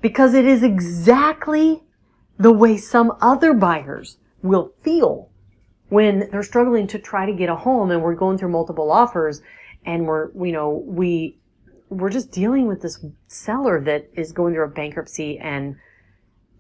because 0.02 0.34
it 0.34 0.46
is 0.46 0.64
exactly 0.64 1.84
the 2.38 2.52
way 2.52 2.78
some 2.78 3.14
other 3.22 3.54
buyers 3.54 4.18
will 4.42 4.74
feel 4.82 5.30
when 5.90 6.30
they're 6.32 6.44
struggling 6.44 6.88
to 6.88 7.00
try 7.00 7.26
to 7.26 7.34
get 7.34 7.50
a 7.50 7.56
home 7.56 7.92
and 7.92 8.02
we're 8.02 8.16
going 8.16 8.38
through 8.38 8.50
multiple 8.50 8.92
offers 8.92 9.42
and 9.86 10.06
we're, 10.06 10.32
you 10.34 10.52
know, 10.52 10.84
we, 10.86 11.38
we're 11.90 12.10
just 12.10 12.32
dealing 12.32 12.68
with 12.68 12.82
this 12.82 13.06
seller 13.28 13.82
that 13.84 14.10
is 14.14 14.32
going 14.32 14.54
through 14.54 14.66
a 14.66 14.70
bankruptcy 14.70 15.38
and 15.40 15.76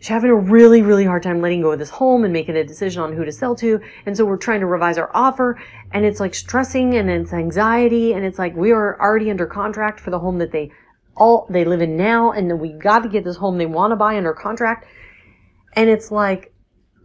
she's 0.06 0.12
having 0.12 0.30
a 0.30 0.36
really, 0.36 0.84
really 0.84 1.04
hard 1.04 1.24
time 1.24 1.42
letting 1.42 1.64
go 1.64 1.72
of 1.72 1.80
this 1.80 1.90
home 1.90 2.26
and 2.26 2.32
making 2.32 2.56
a 2.56 2.64
decision 2.64 3.02
on 3.02 3.12
who 3.12 3.26
to 3.26 3.32
sell 3.32 3.56
to. 3.56 3.82
And 4.06 4.16
so 4.16 4.24
we're 4.24 4.38
trying 4.38 4.60
to 4.60 4.68
revise 4.68 5.00
our 5.00 5.10
offer 5.16 5.60
and 5.94 6.06
it's 6.06 6.20
like 6.20 6.36
stressing 6.36 6.94
and 6.94 7.10
it's 7.10 7.34
anxiety 7.34 8.14
and 8.14 8.24
it's 8.24 8.38
like 8.38 8.56
we 8.56 8.72
are 8.72 9.02
already 9.02 9.32
under 9.32 9.48
contract 9.48 10.00
for 10.00 10.12
the 10.12 10.20
home 10.20 10.38
that 10.38 10.52
they 10.52 10.72
all, 11.18 11.48
they 11.50 11.66
live 11.66 11.82
in 11.82 11.98
now 11.98 12.32
and 12.32 12.52
then 12.52 12.60
we 12.60 12.70
got 12.70 13.00
to 13.00 13.10
get 13.10 13.24
this 13.24 13.38
home 13.38 13.58
they 13.58 13.66
want 13.66 13.94
to 13.94 13.96
buy 13.96 14.16
under 14.16 14.32
contract. 14.32 14.86
And 15.74 15.90
it's 15.90 16.12
like, 16.12 16.52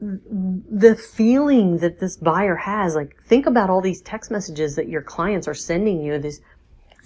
the 0.02 0.96
feeling 0.96 1.76
that 1.78 2.00
this 2.00 2.16
buyer 2.16 2.56
has, 2.56 2.94
like 2.94 3.22
think 3.24 3.44
about 3.44 3.68
all 3.68 3.82
these 3.82 4.00
text 4.00 4.30
messages 4.30 4.76
that 4.76 4.88
your 4.88 5.02
clients 5.02 5.46
are 5.46 5.54
sending 5.54 6.02
you, 6.02 6.18
these, 6.18 6.40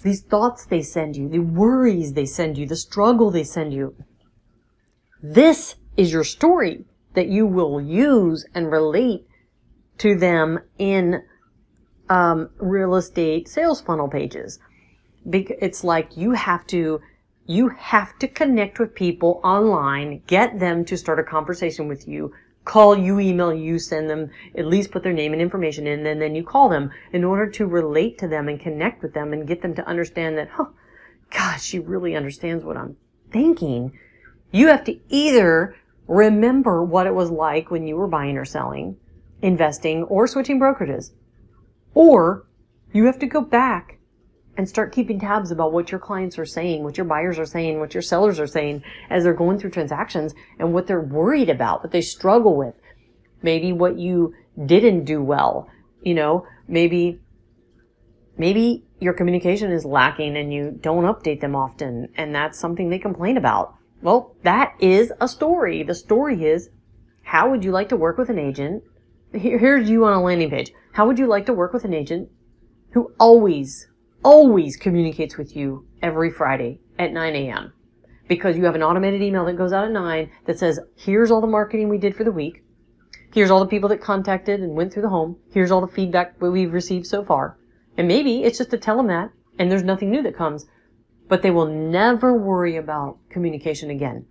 these 0.03 0.21
thoughts 0.21 0.65
they 0.65 0.81
send 0.81 1.15
you, 1.15 1.27
the 1.27 1.39
worries 1.39 2.13
they 2.13 2.25
send 2.25 2.57
you, 2.57 2.65
the 2.65 2.75
struggle 2.75 3.31
they 3.31 3.43
send 3.43 3.73
you. 3.73 3.95
This 5.21 5.75
is 5.97 6.11
your 6.11 6.23
story 6.23 6.85
that 7.13 7.27
you 7.27 7.45
will 7.45 7.79
use 7.79 8.45
and 8.53 8.71
relate 8.71 9.27
to 9.97 10.15
them 10.15 10.59
in 10.77 11.23
um, 12.09 12.49
real 12.57 12.95
estate 12.95 13.47
sales 13.47 13.81
funnel 13.81 14.07
pages. 14.07 14.59
It's 15.31 15.83
like 15.83 16.17
you 16.17 16.31
have 16.31 16.67
to 16.67 17.01
you 17.47 17.69
have 17.69 18.17
to 18.17 18.27
connect 18.27 18.79
with 18.79 18.95
people 18.95 19.39
online, 19.43 20.23
get 20.25 20.59
them 20.59 20.83
to 20.85 20.97
start 20.97 21.19
a 21.19 21.23
conversation 21.23 21.87
with 21.87 22.07
you 22.07 22.33
call 22.65 22.97
you, 22.97 23.19
email 23.19 23.53
you, 23.53 23.79
send 23.79 24.09
them, 24.09 24.31
at 24.57 24.65
least 24.65 24.91
put 24.91 25.03
their 25.03 25.13
name 25.13 25.31
and 25.31 25.41
information 25.41 25.87
in, 25.87 26.05
and 26.05 26.21
then 26.21 26.35
you 26.35 26.43
call 26.43 26.67
them 26.67 26.91
in 27.13 27.23
order 27.23 27.47
to 27.49 27.65
relate 27.65 28.17
to 28.17 28.27
them 28.27 28.49
and 28.49 28.59
connect 28.59 29.01
with 29.01 29.13
them 29.13 29.31
and 29.31 29.47
get 29.47 29.61
them 29.61 29.75
to 29.75 29.87
understand 29.87 30.37
that, 30.37 30.49
oh, 30.57 30.71
gosh, 31.29 31.63
she 31.63 31.79
really 31.79 32.15
understands 32.15 32.65
what 32.65 32.75
I'm 32.75 32.97
thinking. 33.31 33.97
You 34.51 34.67
have 34.67 34.83
to 34.85 34.99
either 35.09 35.75
remember 36.07 36.83
what 36.83 37.07
it 37.07 37.13
was 37.13 37.31
like 37.31 37.71
when 37.71 37.87
you 37.87 37.95
were 37.95 38.07
buying 38.07 38.37
or 38.37 38.45
selling, 38.45 38.97
investing, 39.41 40.03
or 40.03 40.27
switching 40.27 40.59
brokerages, 40.59 41.11
or 41.93 42.45
you 42.93 43.05
have 43.05 43.19
to 43.19 43.27
go 43.27 43.41
back 43.41 43.97
and 44.57 44.67
start 44.69 44.93
keeping 44.93 45.19
tabs 45.19 45.51
about 45.51 45.73
what 45.73 45.91
your 45.91 45.99
clients 45.99 46.39
are 46.39 46.45
saying, 46.45 46.83
what 46.83 46.97
your 46.97 47.05
buyers 47.05 47.37
are 47.37 47.45
saying, 47.45 47.79
what 47.79 47.93
your 47.93 48.01
sellers 48.01 48.39
are 48.39 48.47
saying 48.47 48.83
as 49.09 49.23
they're 49.23 49.33
going 49.33 49.59
through 49.59 49.69
transactions 49.69 50.33
and 50.59 50.73
what 50.73 50.87
they're 50.87 51.01
worried 51.01 51.49
about, 51.49 51.83
what 51.83 51.91
they 51.91 52.01
struggle 52.01 52.55
with. 52.55 52.79
Maybe 53.41 53.73
what 53.73 53.97
you 53.97 54.33
didn't 54.65 55.03
do 55.03 55.21
well, 55.21 55.69
you 56.01 56.13
know, 56.13 56.47
maybe, 56.67 57.19
maybe 58.37 58.85
your 58.99 59.13
communication 59.13 59.71
is 59.71 59.83
lacking 59.83 60.37
and 60.37 60.53
you 60.53 60.77
don't 60.79 61.03
update 61.03 61.41
them 61.41 61.55
often 61.55 62.07
and 62.15 62.33
that's 62.33 62.57
something 62.57 62.89
they 62.89 62.99
complain 62.99 63.37
about. 63.37 63.74
Well, 64.01 64.35
that 64.43 64.75
is 64.79 65.11
a 65.19 65.27
story. 65.27 65.83
The 65.83 65.95
story 65.95 66.45
is, 66.45 66.69
how 67.23 67.49
would 67.49 67.63
you 67.63 67.71
like 67.71 67.89
to 67.89 67.97
work 67.97 68.17
with 68.17 68.29
an 68.29 68.39
agent? 68.39 68.83
Here's 69.33 69.89
you 69.89 70.05
on 70.05 70.13
a 70.13 70.21
landing 70.21 70.49
page. 70.49 70.71
How 70.93 71.07
would 71.07 71.19
you 71.19 71.27
like 71.27 71.45
to 71.47 71.53
work 71.53 71.73
with 71.73 71.85
an 71.85 71.93
agent 71.93 72.29
who 72.91 73.11
always 73.19 73.87
always 74.23 74.75
communicates 74.75 75.37
with 75.37 75.55
you 75.55 75.85
every 76.01 76.31
Friday 76.31 76.79
at 76.97 77.13
9 77.13 77.35
a.m. 77.35 77.71
because 78.27 78.57
you 78.57 78.65
have 78.65 78.73
an 78.73 78.81
automated 78.81 79.21
email 79.21 79.45
that 79.45 79.55
goes 79.57 79.71
out 79.71 79.85
at 79.85 79.91
9 79.91 80.31
that 80.45 80.57
says, 80.57 80.79
here's 80.95 81.29
all 81.29 81.41
the 81.41 81.47
marketing 81.47 81.89
we 81.89 81.99
did 81.99 82.15
for 82.15 82.23
the 82.23 82.31
week. 82.31 82.63
Here's 83.33 83.51
all 83.51 83.59
the 83.59 83.67
people 83.67 83.89
that 83.89 84.01
contacted 84.01 84.61
and 84.61 84.75
went 84.75 84.91
through 84.91 85.03
the 85.03 85.09
home. 85.09 85.37
Here's 85.51 85.69
all 85.69 85.81
the 85.81 85.87
feedback 85.87 86.41
we've 86.41 86.73
received 86.73 87.05
so 87.05 87.23
far. 87.23 87.57
And 87.97 88.07
maybe 88.07 88.43
it's 88.43 88.57
just 88.57 88.71
to 88.71 88.77
tell 88.79 88.97
them 88.97 89.07
that 89.07 89.29
and 89.59 89.71
there's 89.71 89.83
nothing 89.83 90.09
new 90.09 90.21
that 90.23 90.35
comes, 90.35 90.65
but 91.27 91.41
they 91.41 91.51
will 91.51 91.65
never 91.65 92.33
worry 92.33 92.77
about 92.77 93.17
communication 93.29 93.89
again. 93.89 94.25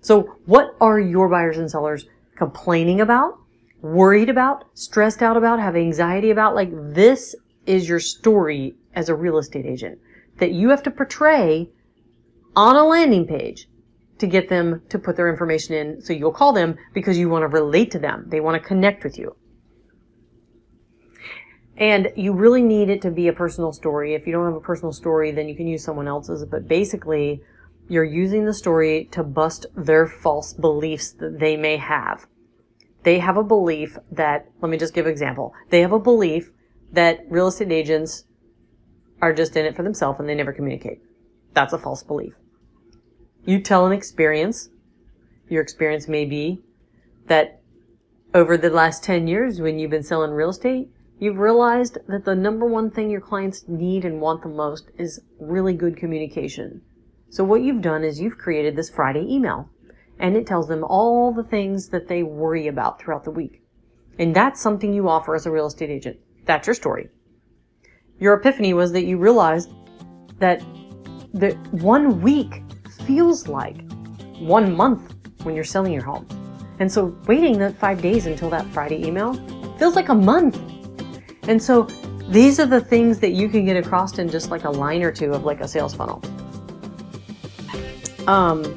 So 0.00 0.36
what 0.46 0.76
are 0.80 0.98
your 0.98 1.28
buyers 1.28 1.58
and 1.58 1.70
sellers 1.70 2.06
complaining 2.36 3.00
about, 3.00 3.38
worried 3.80 4.28
about, 4.28 4.64
stressed 4.74 5.22
out 5.22 5.36
about, 5.36 5.60
have 5.60 5.76
anxiety 5.76 6.30
about? 6.30 6.54
Like 6.54 6.70
this 6.72 7.34
is 7.66 7.88
your 7.88 8.00
story 8.00 8.74
as 8.94 9.08
a 9.08 9.14
real 9.14 9.38
estate 9.38 9.66
agent 9.66 9.98
that 10.38 10.52
you 10.52 10.68
have 10.70 10.82
to 10.82 10.90
portray 10.90 11.70
on 12.56 12.76
a 12.76 12.84
landing 12.84 13.26
page 13.26 13.68
to 14.18 14.26
get 14.26 14.48
them 14.48 14.82
to 14.88 14.98
put 14.98 15.16
their 15.16 15.28
information 15.28 15.74
in. 15.74 16.00
So 16.00 16.12
you'll 16.12 16.32
call 16.32 16.52
them 16.52 16.76
because 16.92 17.18
you 17.18 17.28
want 17.28 17.42
to 17.42 17.48
relate 17.48 17.90
to 17.92 17.98
them. 17.98 18.24
They 18.28 18.40
want 18.40 18.60
to 18.60 18.68
connect 18.68 19.04
with 19.04 19.18
you. 19.18 19.36
And 21.76 22.12
you 22.16 22.32
really 22.32 22.62
need 22.62 22.88
it 22.88 23.02
to 23.02 23.10
be 23.10 23.28
a 23.28 23.32
personal 23.32 23.72
story. 23.72 24.14
If 24.14 24.26
you 24.26 24.32
don't 24.32 24.44
have 24.44 24.54
a 24.54 24.60
personal 24.60 24.92
story, 24.92 25.32
then 25.32 25.48
you 25.48 25.56
can 25.56 25.66
use 25.66 25.82
someone 25.82 26.06
else's. 26.06 26.44
But 26.44 26.68
basically, 26.68 27.42
you're 27.88 28.04
using 28.04 28.44
the 28.44 28.54
story 28.54 29.08
to 29.12 29.24
bust 29.24 29.66
their 29.74 30.06
false 30.06 30.52
beliefs 30.52 31.12
that 31.12 31.40
they 31.40 31.56
may 31.56 31.76
have. 31.76 32.26
They 33.02 33.18
have 33.18 33.36
a 33.36 33.42
belief 33.42 33.98
that, 34.12 34.48
let 34.62 34.70
me 34.70 34.78
just 34.78 34.94
give 34.94 35.06
an 35.06 35.12
example. 35.12 35.52
They 35.70 35.80
have 35.80 35.92
a 35.92 35.98
belief 35.98 36.52
that 36.92 37.20
real 37.28 37.48
estate 37.48 37.72
agents 37.72 38.24
are 39.20 39.32
just 39.32 39.56
in 39.56 39.66
it 39.66 39.76
for 39.76 39.82
themselves 39.82 40.20
and 40.20 40.28
they 40.28 40.34
never 40.34 40.52
communicate. 40.52 41.00
That's 41.52 41.72
a 41.72 41.78
false 41.78 42.02
belief. 42.02 42.34
You 43.44 43.60
tell 43.60 43.86
an 43.86 43.92
experience. 43.92 44.70
Your 45.48 45.60
experience 45.60 46.08
may 46.08 46.24
be 46.24 46.62
that 47.26 47.60
over 48.32 48.56
the 48.56 48.70
last 48.70 49.04
10 49.04 49.28
years 49.28 49.60
when 49.60 49.78
you've 49.78 49.90
been 49.90 50.02
selling 50.02 50.30
real 50.30 50.48
estate, 50.50 50.88
you've 51.18 51.38
realized 51.38 51.98
that 52.08 52.24
the 52.24 52.34
number 52.34 52.66
one 52.66 52.90
thing 52.90 53.10
your 53.10 53.20
clients 53.20 53.64
need 53.68 54.04
and 54.04 54.20
want 54.20 54.42
the 54.42 54.48
most 54.48 54.90
is 54.98 55.20
really 55.38 55.74
good 55.74 55.96
communication. 55.96 56.82
So 57.30 57.44
what 57.44 57.62
you've 57.62 57.82
done 57.82 58.04
is 58.04 58.20
you've 58.20 58.38
created 58.38 58.76
this 58.76 58.90
Friday 58.90 59.26
email 59.28 59.68
and 60.18 60.36
it 60.36 60.46
tells 60.46 60.68
them 60.68 60.84
all 60.84 61.32
the 61.32 61.42
things 61.42 61.88
that 61.88 62.08
they 62.08 62.22
worry 62.22 62.68
about 62.68 63.00
throughout 63.00 63.24
the 63.24 63.30
week. 63.30 63.62
And 64.18 64.34
that's 64.34 64.60
something 64.60 64.92
you 64.92 65.08
offer 65.08 65.34
as 65.34 65.46
a 65.46 65.50
real 65.50 65.66
estate 65.66 65.90
agent. 65.90 66.18
That's 66.44 66.66
your 66.66 66.74
story 66.74 67.08
your 68.18 68.34
epiphany 68.34 68.74
was 68.74 68.92
that 68.92 69.04
you 69.04 69.18
realized 69.18 69.70
that 70.38 70.62
that 71.32 71.54
one 71.72 72.20
week 72.20 72.62
feels 73.06 73.48
like 73.48 73.76
one 74.38 74.74
month 74.74 75.14
when 75.42 75.54
you're 75.54 75.64
selling 75.64 75.92
your 75.92 76.04
home. 76.04 76.26
And 76.78 76.90
so 76.90 77.16
waiting 77.26 77.58
that 77.58 77.76
five 77.76 78.00
days 78.00 78.26
until 78.26 78.50
that 78.50 78.66
Friday 78.68 79.04
email 79.04 79.34
feels 79.78 79.96
like 79.96 80.08
a 80.10 80.14
month. 80.14 80.60
And 81.48 81.62
so 81.62 81.82
these 82.28 82.58
are 82.58 82.66
the 82.66 82.80
things 82.80 83.18
that 83.20 83.30
you 83.30 83.48
can 83.48 83.64
get 83.64 83.76
across 83.76 84.18
in 84.18 84.28
just 84.28 84.50
like 84.50 84.64
a 84.64 84.70
line 84.70 85.02
or 85.02 85.12
two 85.12 85.32
of 85.32 85.44
like 85.44 85.60
a 85.60 85.68
sales 85.68 85.94
funnel. 85.94 86.22
Um, 88.26 88.76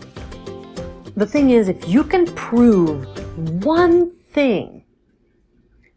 the 1.15 1.25
thing 1.25 1.51
is, 1.51 1.69
if 1.69 1.87
you 1.87 2.03
can 2.03 2.25
prove 2.25 3.05
one 3.63 4.11
thing 4.31 4.83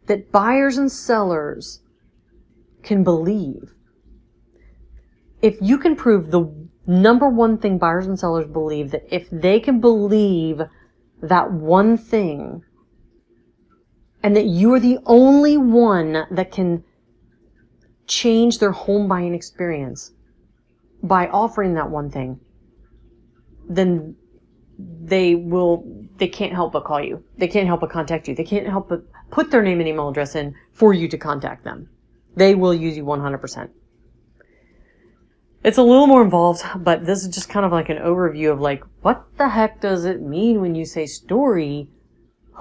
that 0.07 0.31
buyers 0.31 0.77
and 0.77 0.91
sellers 0.91 1.81
can 2.83 3.03
believe. 3.03 3.75
If 5.41 5.57
you 5.61 5.77
can 5.77 5.95
prove 5.95 6.31
the 6.31 6.51
number 6.85 7.29
one 7.29 7.57
thing 7.57 7.77
buyers 7.77 8.07
and 8.07 8.19
sellers 8.19 8.47
believe 8.47 8.91
that 8.91 9.05
if 9.09 9.29
they 9.29 9.59
can 9.59 9.79
believe 9.79 10.61
that 11.21 11.51
one 11.51 11.97
thing 11.97 12.63
and 14.23 14.35
that 14.35 14.45
you 14.45 14.73
are 14.73 14.79
the 14.79 14.99
only 15.05 15.57
one 15.57 16.25
that 16.31 16.51
can 16.51 16.83
change 18.07 18.59
their 18.59 18.71
home 18.71 19.07
buying 19.07 19.33
experience 19.33 20.11
by 21.03 21.27
offering 21.27 21.73
that 21.73 21.89
one 21.89 22.09
thing, 22.09 22.39
then 23.69 24.15
they 24.77 25.35
will, 25.35 25.83
they 26.17 26.27
can't 26.27 26.53
help 26.53 26.73
but 26.73 26.85
call 26.85 27.01
you. 27.01 27.23
They 27.37 27.47
can't 27.47 27.67
help 27.67 27.81
but 27.81 27.89
contact 27.89 28.27
you. 28.27 28.35
They 28.35 28.43
can't 28.43 28.67
help 28.67 28.89
but 28.89 29.03
put 29.31 29.49
their 29.49 29.61
name 29.61 29.79
and 29.79 29.87
email 29.87 30.09
address 30.09 30.35
in 30.35 30.55
for 30.71 30.93
you 30.93 31.07
to 31.07 31.17
contact 31.17 31.63
them. 31.63 31.89
They 32.35 32.55
will 32.55 32.73
use 32.73 32.97
you 32.97 33.03
100%. 33.03 33.69
It's 35.63 35.77
a 35.77 35.83
little 35.83 36.07
more 36.07 36.23
involved, 36.23 36.63
but 36.77 37.05
this 37.05 37.23
is 37.23 37.33
just 37.33 37.49
kind 37.49 37.65
of 37.65 37.71
like 37.71 37.89
an 37.89 37.97
overview 37.97 38.51
of 38.51 38.59
like, 38.59 38.83
what 39.01 39.25
the 39.37 39.49
heck 39.49 39.79
does 39.79 40.05
it 40.05 40.21
mean 40.21 40.59
when 40.59 40.73
you 40.73 40.85
say 40.85 41.05
story, 41.05 41.87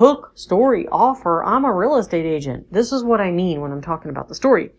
hook, 0.00 0.32
story, 0.34 0.88
offer? 0.90 1.44
I'm 1.44 1.66
a 1.66 1.72
real 1.72 1.96
estate 1.96 2.24
agent. 2.24 2.72
This 2.72 2.90
is 2.90 3.04
what 3.04 3.20
I 3.20 3.30
mean 3.30 3.60
when 3.60 3.70
I'm 3.70 3.82
talking 3.82 4.10
about 4.10 4.28
the 4.28 4.34
story. 4.34 4.70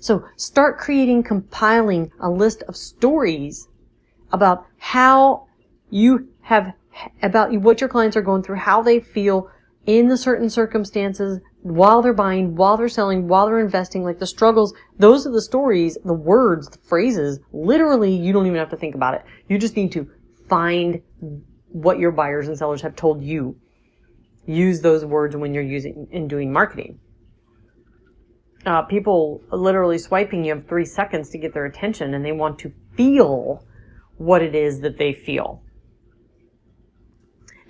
So 0.00 0.24
start 0.36 0.78
creating, 0.78 1.22
compiling 1.22 2.10
a 2.18 2.30
list 2.30 2.62
of 2.62 2.78
stories 2.78 3.68
about 4.32 4.64
how 4.78 5.46
you 5.90 6.28
have, 6.40 6.72
about 7.22 7.52
what 7.60 7.82
your 7.82 7.90
clients 7.90 8.16
are 8.16 8.22
going 8.22 8.42
through, 8.42 8.56
how 8.56 8.80
they 8.80 9.00
feel 9.00 9.50
in 9.84 10.08
the 10.08 10.16
certain 10.16 10.48
circumstances 10.48 11.38
while 11.60 12.00
they're 12.00 12.14
buying, 12.14 12.56
while 12.56 12.78
they're 12.78 12.88
selling, 12.88 13.28
while 13.28 13.44
they're 13.44 13.60
investing, 13.60 14.02
like 14.02 14.18
the 14.18 14.26
struggles, 14.26 14.72
those 14.98 15.26
are 15.26 15.30
the 15.30 15.42
stories, 15.42 15.98
the 16.06 16.14
words, 16.14 16.70
the 16.70 16.78
phrases. 16.78 17.38
Literally, 17.52 18.14
you 18.14 18.32
don't 18.32 18.46
even 18.46 18.58
have 18.58 18.70
to 18.70 18.78
think 18.78 18.94
about 18.94 19.12
it. 19.12 19.24
You 19.46 19.58
just 19.58 19.76
need 19.76 19.92
to 19.92 20.08
find 20.48 21.02
what 21.68 21.98
your 21.98 22.12
buyers 22.12 22.48
and 22.48 22.56
sellers 22.56 22.80
have 22.80 22.96
told 22.96 23.22
you. 23.22 23.60
Use 24.50 24.80
those 24.80 25.04
words 25.04 25.36
when 25.36 25.54
you're 25.54 25.62
using 25.62 26.08
in 26.10 26.26
doing 26.26 26.52
marketing. 26.52 26.98
Uh, 28.66 28.82
people 28.82 29.40
literally 29.52 29.96
swiping 29.96 30.44
you 30.44 30.54
have 30.54 30.66
three 30.66 30.84
seconds 30.84 31.30
to 31.30 31.38
get 31.38 31.54
their 31.54 31.66
attention 31.66 32.14
and 32.14 32.24
they 32.24 32.32
want 32.32 32.58
to 32.58 32.72
feel 32.96 33.64
what 34.18 34.42
it 34.42 34.56
is 34.56 34.80
that 34.80 34.98
they 34.98 35.12
feel. 35.12 35.62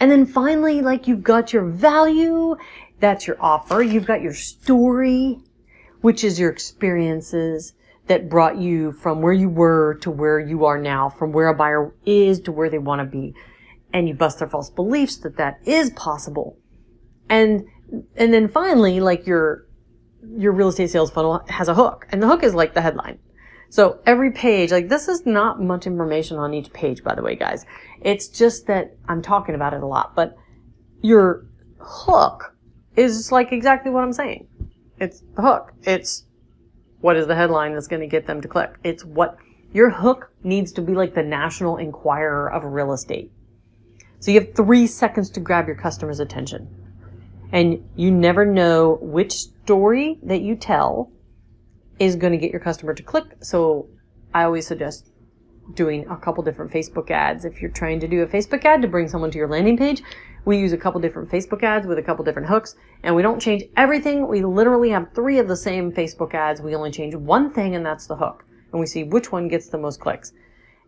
And 0.00 0.10
then 0.10 0.24
finally, 0.24 0.80
like 0.80 1.06
you've 1.06 1.22
got 1.22 1.52
your 1.52 1.66
value, 1.66 2.56
that's 2.98 3.26
your 3.26 3.36
offer. 3.40 3.82
You've 3.82 4.06
got 4.06 4.22
your 4.22 4.32
story, 4.32 5.38
which 6.00 6.24
is 6.24 6.40
your 6.40 6.50
experiences 6.50 7.74
that 8.06 8.30
brought 8.30 8.56
you 8.56 8.92
from 8.92 9.20
where 9.20 9.34
you 9.34 9.50
were 9.50 9.98
to 10.00 10.10
where 10.10 10.40
you 10.40 10.64
are 10.64 10.80
now, 10.80 11.10
from 11.10 11.32
where 11.32 11.48
a 11.48 11.54
buyer 11.54 11.94
is 12.06 12.40
to 12.40 12.52
where 12.52 12.70
they 12.70 12.78
want 12.78 13.00
to 13.00 13.04
be. 13.04 13.34
And 13.92 14.08
you 14.08 14.14
bust 14.14 14.38
their 14.38 14.48
false 14.48 14.70
beliefs 14.70 15.18
that 15.18 15.36
that 15.36 15.60
is 15.66 15.90
possible. 15.90 16.56
And, 17.30 17.64
and 18.16 18.34
then 18.34 18.48
finally, 18.48 19.00
like 19.00 19.26
your, 19.26 19.66
your 20.36 20.52
real 20.52 20.68
estate 20.68 20.90
sales 20.90 21.10
funnel 21.10 21.42
has 21.48 21.68
a 21.68 21.74
hook 21.74 22.06
and 22.10 22.22
the 22.22 22.26
hook 22.26 22.42
is 22.42 22.54
like 22.54 22.74
the 22.74 22.82
headline. 22.82 23.18
So 23.70 24.00
every 24.04 24.32
page, 24.32 24.72
like 24.72 24.88
this 24.88 25.08
is 25.08 25.24
not 25.24 25.62
much 25.62 25.86
information 25.86 26.36
on 26.36 26.52
each 26.52 26.72
page, 26.72 27.04
by 27.04 27.14
the 27.14 27.22
way, 27.22 27.36
guys. 27.36 27.64
It's 28.02 28.26
just 28.28 28.66
that 28.66 28.96
I'm 29.08 29.22
talking 29.22 29.54
about 29.54 29.74
it 29.74 29.82
a 29.82 29.86
lot, 29.86 30.16
but 30.16 30.36
your 31.02 31.46
hook 31.78 32.54
is 32.96 33.30
like 33.30 33.52
exactly 33.52 33.92
what 33.92 34.02
I'm 34.02 34.12
saying. 34.12 34.48
It's 34.98 35.22
the 35.36 35.42
hook. 35.42 35.72
It's 35.84 36.26
what 37.00 37.16
is 37.16 37.26
the 37.28 37.36
headline 37.36 37.72
that's 37.72 37.86
going 37.86 38.00
to 38.00 38.08
get 38.08 38.26
them 38.26 38.40
to 38.40 38.48
click. 38.48 38.74
It's 38.82 39.04
what 39.04 39.36
your 39.72 39.88
hook 39.88 40.30
needs 40.42 40.72
to 40.72 40.82
be 40.82 40.94
like 40.94 41.14
the 41.14 41.22
national 41.22 41.76
enquirer 41.76 42.50
of 42.50 42.64
real 42.64 42.92
estate. 42.92 43.30
So 44.18 44.32
you 44.32 44.40
have 44.40 44.54
three 44.54 44.86
seconds 44.86 45.30
to 45.30 45.40
grab 45.40 45.66
your 45.68 45.76
customer's 45.76 46.20
attention. 46.20 46.68
And 47.52 47.88
you 47.96 48.10
never 48.10 48.44
know 48.44 48.98
which 49.00 49.32
story 49.32 50.18
that 50.22 50.40
you 50.40 50.54
tell 50.54 51.10
is 51.98 52.16
going 52.16 52.32
to 52.32 52.38
get 52.38 52.50
your 52.50 52.60
customer 52.60 52.94
to 52.94 53.02
click. 53.02 53.24
So 53.40 53.88
I 54.32 54.44
always 54.44 54.66
suggest 54.66 55.10
doing 55.74 56.06
a 56.08 56.16
couple 56.16 56.42
different 56.42 56.72
Facebook 56.72 57.10
ads. 57.10 57.44
If 57.44 57.60
you're 57.60 57.70
trying 57.70 58.00
to 58.00 58.08
do 58.08 58.22
a 58.22 58.26
Facebook 58.26 58.64
ad 58.64 58.82
to 58.82 58.88
bring 58.88 59.08
someone 59.08 59.30
to 59.30 59.38
your 59.38 59.48
landing 59.48 59.76
page, 59.76 60.02
we 60.44 60.58
use 60.58 60.72
a 60.72 60.76
couple 60.76 61.00
different 61.00 61.30
Facebook 61.30 61.62
ads 61.62 61.86
with 61.86 61.98
a 61.98 62.02
couple 62.02 62.24
different 62.24 62.48
hooks 62.48 62.74
and 63.02 63.14
we 63.14 63.22
don't 63.22 63.40
change 63.40 63.64
everything. 63.76 64.26
We 64.26 64.42
literally 64.42 64.90
have 64.90 65.12
three 65.14 65.38
of 65.38 65.48
the 65.48 65.56
same 65.56 65.92
Facebook 65.92 66.34
ads. 66.34 66.62
We 66.62 66.74
only 66.74 66.90
change 66.90 67.14
one 67.14 67.52
thing 67.52 67.74
and 67.74 67.84
that's 67.84 68.06
the 68.06 68.16
hook. 68.16 68.44
And 68.72 68.80
we 68.80 68.86
see 68.86 69.04
which 69.04 69.32
one 69.32 69.48
gets 69.48 69.68
the 69.68 69.78
most 69.78 70.00
clicks. 70.00 70.32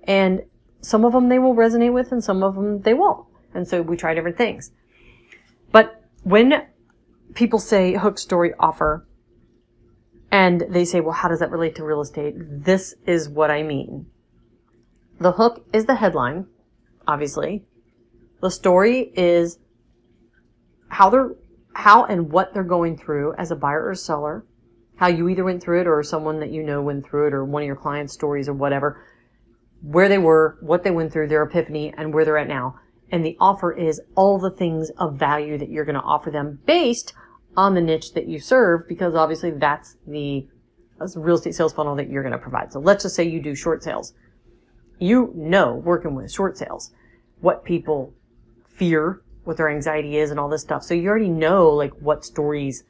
And 0.04 0.42
some 0.80 1.04
of 1.04 1.12
them 1.12 1.28
they 1.28 1.38
will 1.38 1.54
resonate 1.54 1.92
with 1.92 2.12
and 2.12 2.22
some 2.22 2.42
of 2.42 2.54
them 2.54 2.80
they 2.80 2.94
won't. 2.94 3.26
And 3.54 3.68
so 3.68 3.82
we 3.82 3.96
try 3.96 4.14
different 4.14 4.38
things. 4.38 4.70
But 5.70 6.01
when 6.22 6.66
people 7.34 7.58
say 7.58 7.94
hook 7.94 8.18
story 8.18 8.52
offer, 8.58 9.06
and 10.30 10.64
they 10.70 10.86
say, 10.86 11.00
well, 11.00 11.12
how 11.12 11.28
does 11.28 11.40
that 11.40 11.50
relate 11.50 11.74
to 11.76 11.84
real 11.84 12.00
estate? 12.00 12.34
This 12.38 12.94
is 13.06 13.28
what 13.28 13.50
I 13.50 13.62
mean. 13.62 14.06
The 15.20 15.32
hook 15.32 15.66
is 15.74 15.84
the 15.84 15.96
headline, 15.96 16.46
obviously. 17.06 17.64
The 18.40 18.50
story 18.50 19.12
is 19.14 19.58
how 20.88 21.10
they're, 21.10 21.32
how 21.74 22.06
and 22.06 22.32
what 22.32 22.54
they're 22.54 22.64
going 22.64 22.96
through 22.96 23.34
as 23.34 23.50
a 23.50 23.56
buyer 23.56 23.86
or 23.86 23.94
seller, 23.94 24.46
how 24.96 25.08
you 25.08 25.28
either 25.28 25.44
went 25.44 25.62
through 25.62 25.82
it 25.82 25.86
or 25.86 26.02
someone 26.02 26.40
that 26.40 26.50
you 26.50 26.62
know 26.62 26.80
went 26.80 27.06
through 27.06 27.28
it 27.28 27.34
or 27.34 27.44
one 27.44 27.62
of 27.62 27.66
your 27.66 27.76
clients' 27.76 28.14
stories 28.14 28.48
or 28.48 28.54
whatever, 28.54 29.04
where 29.82 30.08
they 30.08 30.18
were, 30.18 30.56
what 30.60 30.82
they 30.82 30.90
went 30.90 31.12
through, 31.12 31.28
their 31.28 31.42
epiphany, 31.42 31.92
and 31.96 32.14
where 32.14 32.24
they're 32.24 32.38
at 32.38 32.48
now. 32.48 32.76
And 33.12 33.24
the 33.24 33.36
offer 33.38 33.72
is 33.72 34.00
all 34.16 34.38
the 34.38 34.50
things 34.50 34.90
of 34.98 35.16
value 35.16 35.58
that 35.58 35.68
you're 35.68 35.84
going 35.84 35.96
to 35.96 36.00
offer 36.00 36.30
them 36.30 36.58
based 36.66 37.12
on 37.56 37.74
the 37.74 37.80
niche 37.80 38.14
that 38.14 38.26
you 38.26 38.40
serve 38.40 38.88
because 38.88 39.14
obviously 39.14 39.50
that's 39.50 39.96
the 40.06 40.48
real 41.16 41.36
estate 41.36 41.54
sales 41.54 41.74
funnel 41.74 41.94
that 41.96 42.08
you're 42.08 42.22
going 42.22 42.32
to 42.32 42.38
provide. 42.38 42.72
So 42.72 42.80
let's 42.80 43.02
just 43.02 43.14
say 43.14 43.24
you 43.24 43.42
do 43.42 43.54
short 43.54 43.82
sales. 43.82 44.14
You 44.98 45.32
know, 45.36 45.74
working 45.74 46.14
with 46.14 46.32
short 46.32 46.56
sales, 46.56 46.92
what 47.40 47.64
people 47.64 48.14
fear, 48.66 49.20
what 49.44 49.56
their 49.56 49.68
anxiety 49.68 50.16
is 50.16 50.30
and 50.30 50.40
all 50.40 50.48
this 50.48 50.62
stuff. 50.62 50.82
So 50.82 50.94
you 50.94 51.08
already 51.08 51.28
know 51.28 51.68
like 51.68 51.92
what 52.00 52.24
stories 52.24 52.84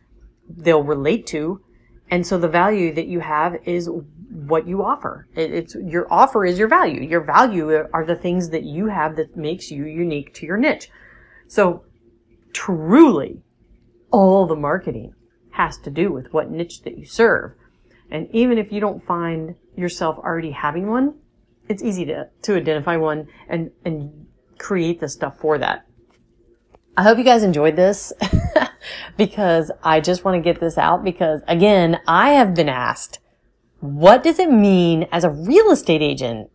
they'll 0.48 0.84
relate 0.84 1.26
to. 1.28 1.60
And 2.10 2.26
so 2.26 2.38
the 2.38 2.48
value 2.48 2.92
that 2.94 3.06
you 3.06 3.20
have 3.20 3.56
is 3.64 3.88
what 4.46 4.66
you 4.66 4.82
offer. 4.82 5.26
it's 5.34 5.74
your 5.74 6.12
offer 6.12 6.44
is 6.44 6.58
your 6.58 6.68
value. 6.68 7.02
Your 7.02 7.22
value 7.22 7.70
are 7.92 8.04
the 8.04 8.16
things 8.16 8.50
that 8.50 8.64
you 8.64 8.86
have 8.86 9.16
that 9.16 9.36
makes 9.36 9.70
you 9.70 9.84
unique 9.84 10.34
to 10.34 10.46
your 10.46 10.56
niche. 10.56 10.88
So 11.48 11.84
truly 12.52 13.42
all 14.10 14.46
the 14.46 14.56
marketing 14.56 15.14
has 15.50 15.78
to 15.78 15.90
do 15.90 16.12
with 16.12 16.32
what 16.32 16.50
niche 16.50 16.82
that 16.82 16.98
you 16.98 17.04
serve. 17.04 17.52
And 18.10 18.28
even 18.32 18.58
if 18.58 18.72
you 18.72 18.80
don't 18.80 19.04
find 19.04 19.54
yourself 19.76 20.18
already 20.18 20.50
having 20.50 20.88
one, 20.88 21.14
it's 21.68 21.82
easy 21.82 22.04
to, 22.06 22.28
to 22.42 22.56
identify 22.56 22.96
one 22.96 23.28
and, 23.48 23.70
and 23.84 24.26
create 24.58 25.00
the 25.00 25.08
stuff 25.08 25.38
for 25.38 25.58
that. 25.58 25.86
I 26.96 27.02
hope 27.04 27.16
you 27.16 27.24
guys 27.24 27.42
enjoyed 27.42 27.74
this 27.74 28.12
because 29.16 29.70
I 29.82 30.00
just 30.00 30.24
want 30.24 30.34
to 30.36 30.42
get 30.42 30.60
this 30.60 30.76
out 30.76 31.02
because 31.02 31.40
again, 31.48 32.00
I 32.06 32.30
have 32.30 32.54
been 32.54 32.68
asked, 32.68 33.18
what 33.82 34.22
does 34.22 34.38
it 34.38 34.48
mean 34.48 35.08
as 35.10 35.24
a 35.24 35.30
real 35.30 35.72
estate 35.72 36.02
agent 36.02 36.48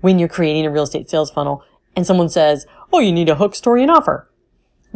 when 0.00 0.18
you're 0.18 0.26
creating 0.26 0.64
a 0.64 0.70
real 0.70 0.84
estate 0.84 1.10
sales 1.10 1.30
funnel 1.30 1.62
and 1.94 2.06
someone 2.06 2.30
says, 2.30 2.66
oh, 2.94 2.98
you 2.98 3.12
need 3.12 3.28
a 3.28 3.34
hook 3.34 3.54
story 3.54 3.82
and 3.82 3.90
offer 3.90 4.30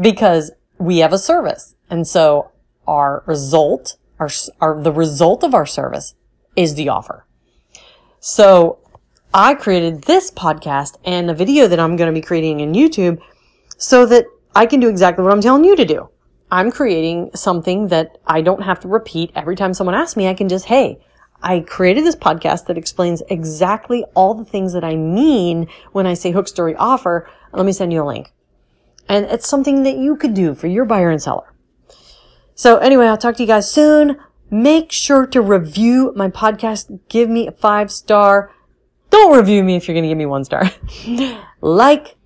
because 0.01 0.53
we 0.79 0.99
have 0.99 1.13
a 1.13 1.19
service 1.19 1.75
and 1.91 2.07
so 2.07 2.51
our 2.89 3.23
result, 3.27 3.99
our, 4.19 4.31
our, 4.63 4.83
the 4.83 4.91
result 4.91 5.45
of 5.45 5.55
our 5.55 5.67
service 5.67 6.15
is 6.57 6.77
the 6.77 6.89
offer. 6.89 7.27
So 8.21 8.79
I 9.35 9.53
created 9.55 10.05
this 10.05 10.31
podcast 10.31 10.97
and 11.05 11.29
the 11.29 11.35
video 11.35 11.67
that 11.67 11.79
I'm 11.79 11.97
going 11.97 12.13
to 12.13 12.19
be 12.19 12.25
creating 12.25 12.61
in 12.61 12.73
YouTube 12.73 13.21
so 13.77 14.07
that 14.07 14.25
I 14.55 14.65
can 14.65 14.81
do 14.81 14.89
exactly 14.89 15.23
what 15.23 15.35
I'm 15.35 15.43
telling 15.43 15.65
you 15.65 15.77
to 15.77 15.85
do. 15.85 16.09
I'm 16.51 16.71
creating 16.71 17.33
something 17.35 17.89
that 17.89 18.17
I 18.27 18.41
don't 18.41 18.63
have 18.63 18.81
to 18.81 18.89
repeat 18.89 19.31
every 19.35 19.57
time 19.57 19.75
someone 19.75 19.95
asks 19.95 20.17
me. 20.17 20.27
I 20.27 20.33
can 20.33 20.49
just, 20.49 20.65
hey, 20.65 20.99
I 21.43 21.61
created 21.61 22.05
this 22.05 22.17
podcast 22.17 22.67
that 22.67 22.77
explains 22.77 23.23
exactly 23.29 24.05
all 24.15 24.35
the 24.35 24.45
things 24.45 24.73
that 24.73 24.85
I 24.85 24.97
mean 24.97 25.69
when 25.93 26.07
I 26.07 26.15
say 26.15 26.31
hook 26.31 26.49
story 26.49 26.75
offer. 26.77 27.29
Let 27.53 27.67
me 27.67 27.73
send 27.73 27.93
you 27.93 28.03
a 28.03 28.05
link. 28.05 28.33
And 29.09 29.27
it's 29.27 29.49
something 29.49 29.83
that 29.83 29.97
you 29.97 30.17
could 30.17 30.35
do 30.35 30.55
for 30.55 30.67
your 30.67 30.85
buyer 30.85 31.11
and 31.11 31.21
seller. 31.21 31.53
So 32.55 32.77
anyway, 32.77 33.07
I'll 33.07 33.17
talk 33.17 33.37
to 33.37 33.43
you 33.43 33.47
guys 33.47 33.71
soon. 33.71 34.19
Make 34.51 34.93
sure 34.93 35.27
to 35.29 35.41
review 35.41 36.13
my 36.15 36.29
podcast. 36.29 37.01
Give 37.09 37.29
me 37.29 37.47
a 37.47 37.53
five 37.53 37.91
star. 37.91 38.53
Don't 39.09 39.37
review 39.37 39.65
me 39.65 39.77
if 39.77 39.89
you're 39.89 39.95
going 39.95 40.05
to 40.05 40.09
give 40.09 40.19
me 40.19 40.27
one 40.27 40.45
star. 40.45 40.71
like, 41.61 42.17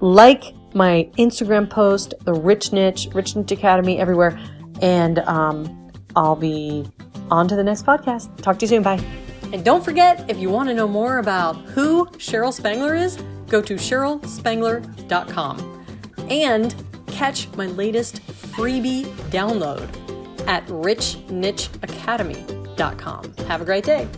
like 0.00 0.54
my 0.74 1.10
Instagram 1.18 1.68
post, 1.68 2.14
the 2.24 2.32
Rich 2.32 2.72
Niche, 2.72 3.08
Rich 3.12 3.36
Niche 3.36 3.52
Academy, 3.52 3.98
everywhere. 3.98 4.38
And 4.80 5.18
um, 5.20 5.90
I'll 6.16 6.36
be 6.36 6.86
on 7.30 7.48
to 7.48 7.56
the 7.56 7.64
next 7.64 7.86
podcast. 7.86 8.36
Talk 8.42 8.58
to 8.58 8.64
you 8.64 8.68
soon. 8.68 8.82
Bye. 8.82 9.02
And 9.52 9.64
don't 9.64 9.82
forget, 9.84 10.28
if 10.30 10.38
you 10.38 10.50
want 10.50 10.68
to 10.70 10.74
know 10.74 10.88
more 10.88 11.18
about 11.18 11.56
who 11.56 12.06
Cheryl 12.12 12.52
Spangler 12.52 12.94
is, 12.94 13.18
go 13.48 13.60
to 13.60 13.74
CherylSpangler.com. 13.74 15.84
And 16.30 16.74
catch 17.06 17.48
my 17.56 17.66
latest 17.66 18.24
freebie 18.26 19.04
download 19.30 19.88
at 20.48 20.66
richnicheacademy.com. 20.66 23.34
Have 23.46 23.60
a 23.60 23.64
great 23.64 23.84
day. 23.84 24.08